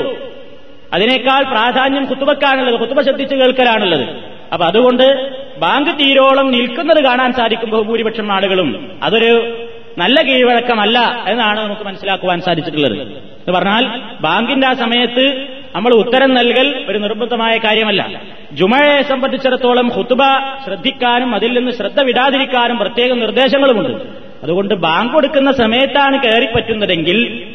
അതിനേക്കാൾ 0.93 1.43
പ്രാധാന്യം 1.43 2.05
കുത്തുബക്കാണുള്ളത്. 2.05 2.79
കുത്തുബ 2.79 3.01
ശ്രദ്ധിച്ച് 3.01 3.35
കേൾക്കലാണുള്ളത്. 3.35 4.05
അപ്പൊ 4.53 4.65
അതുകൊണ്ട് 4.65 5.07
ബാങ്ക് 5.57 5.89
തീരോളം 5.89 6.51
നിൽക്കുന്നത് 6.51 7.03
കാണാൻ 7.03 7.33
സാധിക്കും 7.33 7.69
ബഹുഭൂരിപക്ഷം 7.69 8.31
ആളുകളും. 8.31 8.99
അതൊരു 9.03 9.65
നല്ല 9.97 10.21
കീഴ്വഴക്കമല്ല 10.21 11.25
എന്നാണ് 11.27 11.59
നമുക്ക് 11.59 11.81
മനസ്സിലാക്കുവാൻ 11.81 12.41
സാധിച്ചിട്ടുള്ളത്. 12.41 13.01
എന്ന് 13.01 13.51
പറഞ്ഞാൽ 13.51 14.01
ബാങ്കിന്റെ 14.21 14.67
ആ 14.67 14.73
സമയത്ത് 14.73 15.47
നമ്മൾ 15.75 15.93
ഉത്തരം 15.93 16.33
നൽകൽ 16.33 16.85
ഒരു 16.89 16.97
നിർബന്ധമായ 16.97 17.57
കാര്യമല്ല. 17.57 18.21
ജുമയെ 18.51 19.01
സംബന്ധിച്ചിടത്തോളം 19.01 19.89
ഹുത്തുബ 19.89 20.19
ശ്രദ്ധിക്കാനും 20.65 21.35
അതിൽ 21.35 21.57
നിന്ന് 21.57 21.71
ശ്രദ്ധ 21.71 22.01
വിടാതിരിക്കാനും 22.01 22.77
പ്രത്യേക 22.77 23.13
നിർദ്ദേശങ്ങളുമുണ്ട്. 23.13 23.97
അതുകൊണ്ട് 24.43 24.73
ബാങ്ക് 24.73 25.13
കൊടുക്കുന്ന 25.13 25.51
സമയത്താണ് 25.51 26.23
കയറി 26.23 26.45
പറ്റുന്നതെങ്കിൽ 26.55 27.47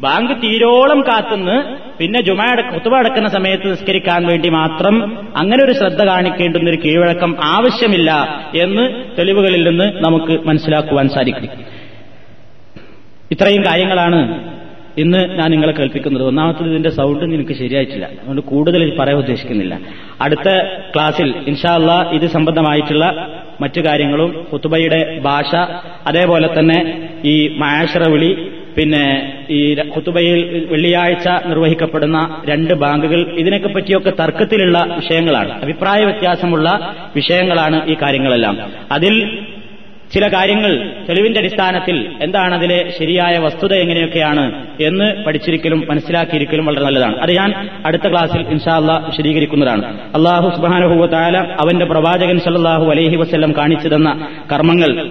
ബാങ്ക് 0.00 0.32
തീരോളം 0.32 1.00
കാത്തുനിന്ന് 1.00 1.76
പിന്നെ 1.98 2.22
ജുമ 2.22 2.42
കുത്തുവ 2.74 2.96
അടക്കുന്ന 2.96 3.28
സമയത്ത് 3.28 3.70
നിസ്കരിക്കാൻ 3.70 4.26
വേണ്ടി 4.26 4.48
മാത്രം 4.48 5.18
അങ്ങനെ 5.36 5.64
ഒരു 5.64 5.72
ശ്രദ്ധ 5.72 6.04
കാണിക്കേണ്ടുന്ന 6.04 6.70
ഒരു 6.70 6.78
കീഴ്വഴക്കം 6.84 7.36
ആവശ്യമില്ല 7.44 8.10
എന്ന് 8.54 8.94
തെളിവുകളിൽ 9.18 9.68
നിന്ന് 9.68 9.84
നമുക്ക് 9.84 10.46
മനസ്സിലാക്കുവാൻ 10.46 11.08
സാധിക്കും. 11.08 11.48
ഇത്രയും 13.32 13.64
കാര്യങ്ങളാണ് 13.64 14.20
ഇന്ന് 14.98 15.18
ഞാൻ 15.18 15.50
നിങ്ങളെ 15.50 15.72
കേൾപ്പിക്കുന്നത്. 15.72 16.22
ഒന്നാമത്തത് 16.22 16.70
ഇതിന്റെ 16.70 16.90
സൗണ്ട് 16.90 17.24
നിനക്ക് 17.24 17.52
ശരിയായിട്ടില്ല. 17.52 18.04
അതുകൊണ്ട് 18.04 18.42
കൂടുതൽ 18.42 18.96
പറയാൻ 18.98 19.18
ഉദ്ദേശിക്കുന്നില്ല. 19.18 19.78
അടുത്ത 20.20 20.62
ക്ലാസ്സിൽ 20.94 21.34
ഇൻഷാല്ല 21.46 22.10
ഇത് 22.10 22.26
സംബന്ധമായിട്ടുള്ള 22.26 23.28
മറ്റു 23.60 23.80
കാര്യങ്ങളും 23.80 24.46
കുത്തുബയുടെ 24.52 25.20
ഭാഷ 25.20 25.54
അതേപോലെ 26.06 26.48
തന്നെ 26.58 27.08
ഈ 27.24 27.48
മാഷറ 27.48 28.08
വിളി 28.08 28.50
പിന്നെ 28.78 29.04
ഈ 29.50 29.74
കുത്തുബയിൽ 29.74 30.66
വെള്ളിയാഴ്ച 30.70 31.28
നിർവഹിക്കപ്പെടുന്ന 31.46 32.42
രണ്ട് 32.48 32.74
ബാങ്കുകൾ 32.74 33.20
ഇതിനൊക്കെ 33.32 33.68
പറ്റിയൊക്കെ 33.68 34.10
തർക്കത്തിലുള്ള 34.10 34.78
വിഷയങ്ങളാണ്. 34.78 35.62
അഭിപ്രായ 35.62 36.04
വ്യത്യാസമുള്ള 36.04 36.96
വിഷയങ്ങളാണ് 37.16 37.88
ഈ 37.88 37.96
കാര്യങ്ങളെല്ലാം. 38.02 38.58
അതിൽ 38.92 39.38
ചില 40.14 40.28
കാര്യങ്ങൾ 40.28 40.90
തെളിവിന്റെ 41.08 41.40
അടിസ്ഥാനത്തിൽ 41.40 41.96
എന്താണ് 42.22 42.54
അതിലെ 42.54 42.92
ശരിയായ 42.98 43.38
വസ്തുത 43.38 43.74
എങ്ങനെയൊക്കെയാണ് 43.74 44.44
എന്ന് 44.80 45.24
പഠിച്ചിരിക്കലും 45.24 45.86
മനസ്സിലാക്കിയിരിക്കലും 45.90 46.66
വളരെ 46.66 46.84
നല്ലതാണ്. 46.84 47.18
അത് 47.18 47.32
ഞാൻ 47.32 47.70
അടുത്ത 47.86 48.08
ക്ലാസ്സിൽ 48.10 48.40
ഇൻഷാല്ല 48.40 48.92
വിശദീകരിക്കുന്നതാണ്. 49.06 50.00
അള്ളാഹു 50.00 50.56
സുബാനുഭൂവത്തായ 50.56 51.32
അവന്റെ 51.60 51.84
പ്രവാചകൻ 51.84 52.38
സല്ലാഹു 52.38 52.90
അലഹി 52.90 53.16
വസ്ല്ലം 53.16 53.52
കാണിച്ചു 53.56 53.88
തന്ന 53.88 54.28
കർമ്മങ്ങൾ 54.52 55.10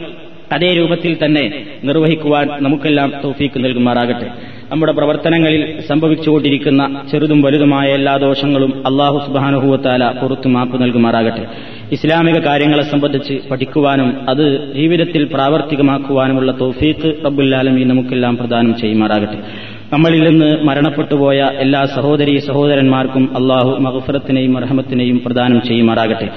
അതേ 0.51 0.73
രൂപത്തിൽ 0.77 1.25
തന്നെ 1.25 1.65
നിർവഹിക്കുവാൻ 1.83 2.49
നമുക്കെല്ലാം 2.59 3.13
തൗഫീക്ക് 3.23 3.63
നൽകുമാറാകട്ടെ. 3.63 4.31
നമ്മുടെ 4.71 4.91
പ്രവർത്തനങ്ങളിൽ 4.91 5.81
സംഭവിച്ചുകൊണ്ടിരിക്കുന്ന 5.81 7.01
ചെറുതും 7.11 7.41
വലുതുമായ 7.41 7.93
എല്ലാ 7.93 8.17
ദോഷങ്ങളും 8.17 8.87
അള്ളാഹു 8.87 9.27
സുബാനുഭൂവത്താല 9.27 10.11
പുറത്തു 10.11 10.47
മാപ്പ് 10.47 10.81
നൽകുമാറാകട്ടെ. 10.81 11.47
ഇസ്ലാമിക 11.91 12.37
കാര്യങ്ങളെ 12.39 12.83
സംബന്ധിച്ച് 12.83 13.39
പഠിക്കുവാനും 13.51 14.29
അത് 14.29 14.73
ജീവിതത്തിൽ 14.75 15.23
പ്രാവർത്തികമാക്കുവാനുമുള്ള 15.23 16.59
തൗഫീഖ് 16.59 17.25
റബ്ബുല്ലാലമി 17.25 17.83
നമുക്കെല്ലാം 17.83 18.37
പ്രദാനം 18.37 18.77
ചെയ്യുമാറാകട്ടെ. 18.77 19.76
നമ്മളിൽ 19.92 20.20
നിന്ന് 20.26 20.48
മരണപ്പെട്ടുപോയ 20.66 21.38
എല്ലാ 21.62 21.80
സഹോദരി 21.94 22.34
സഹോദരന്മാർക്കും 22.46 23.24
അള്ളാഹു 23.38 23.72
മഹഫറത്തിനെയും 23.86 24.54
അർഹമത്തിനെയും 24.60 25.16
പ്രദാനം 25.24 25.58
ചെയ്യുമാറാകട്ടെ 25.66 26.28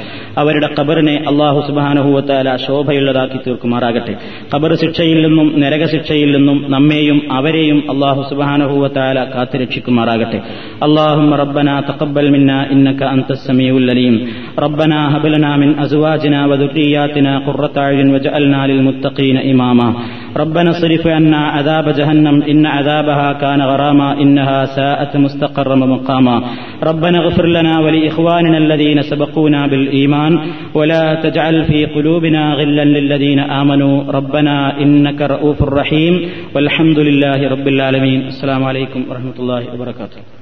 അവരുടെ 0.41 0.70
ഖബറിനെ 0.78 1.15
അള്ളാഹു 1.32 1.60
സുബാനഹുവത്താല 1.68 2.56
ശോഭയുള്ളതാക്കി 2.65 3.39
തീർക്കുമാറാകട്ടെ 3.46 4.15
ഖബർ 4.54 4.74
ശിക്ഷയിൽ 4.82 5.20
നിന്നും 5.26 5.48
നരക 5.63 5.86
ശിക്ഷയിൽ 5.94 6.32
നിന്നും 6.36 6.60
നമ്മെയും 6.76 7.20
അവരെയും 7.38 7.80
അള്ളാഹു 7.94 8.24
സുബാനഹുവത്താല 8.32 9.24
കാത്തുരക്ഷിക്കുമാറാകട്ടെ 9.36 10.41
അള്ളാഹു 10.88 11.24
റബ്ബന 11.44 11.78
തഖബ്ബൽ 11.91 12.30
മിന്ന 12.36 12.52
ഇന്നക 12.76 13.02
അൻത 13.13 13.39
സമീഉൽ 13.46 13.89
അലീം 13.96 14.18
റബ്ബന 14.65 14.94
ഹബ് 15.13 15.32
ലനാ 15.34 15.54
മിൻ 15.63 15.72
അസ്വാജിനാ 15.86 16.44
വദുർരിയാതിനാ 16.52 17.36
ഖുർറത 17.48 17.80
അയ്യുൻ 17.88 18.12
വജഅൽനാ 18.15 18.62
ലിൽ 18.72 18.84
മുത്തഖീന 18.89 19.39
ഇമാമാ 19.54 19.89
ربنا 20.38 20.70
اصرف 20.72 21.04
عنا 21.10 21.41
عذاب 21.56 21.86
جهنم 21.91 22.36
إن 22.46 22.63
عذابها 22.68 23.28
كان 23.40 23.61
غراما 23.62 24.09
إنها 24.22 24.61
ساءت 24.64 25.16
مستقرا 25.16 25.74
ومقاما. 25.74 26.37
ربنا 26.83 27.18
اغفر 27.18 27.46
لنا 27.46 27.74
ولإخواننا 27.85 28.59
الذين 28.59 29.03
سبقونا 29.03 29.66
بالإيمان 29.66 30.33
ولا 30.74 31.14
تجعل 31.14 31.64
في 31.64 31.87
قلوبنا 31.87 32.42
غلا 32.55 32.85
للذين 32.85 33.40
آمنوا. 33.61 34.12
ربنا 34.12 34.57
إنك 34.83 35.20
رؤوف 35.35 35.62
رحيم 35.62 36.14
والحمد 36.55 36.98
لله 36.98 37.48
رب 37.55 37.66
العالمين. 37.68 38.20
السلام 38.33 38.64
عليكم 38.64 39.00
ورحمة 39.09 39.37
الله 39.38 39.62
وبركاته. 39.74 40.39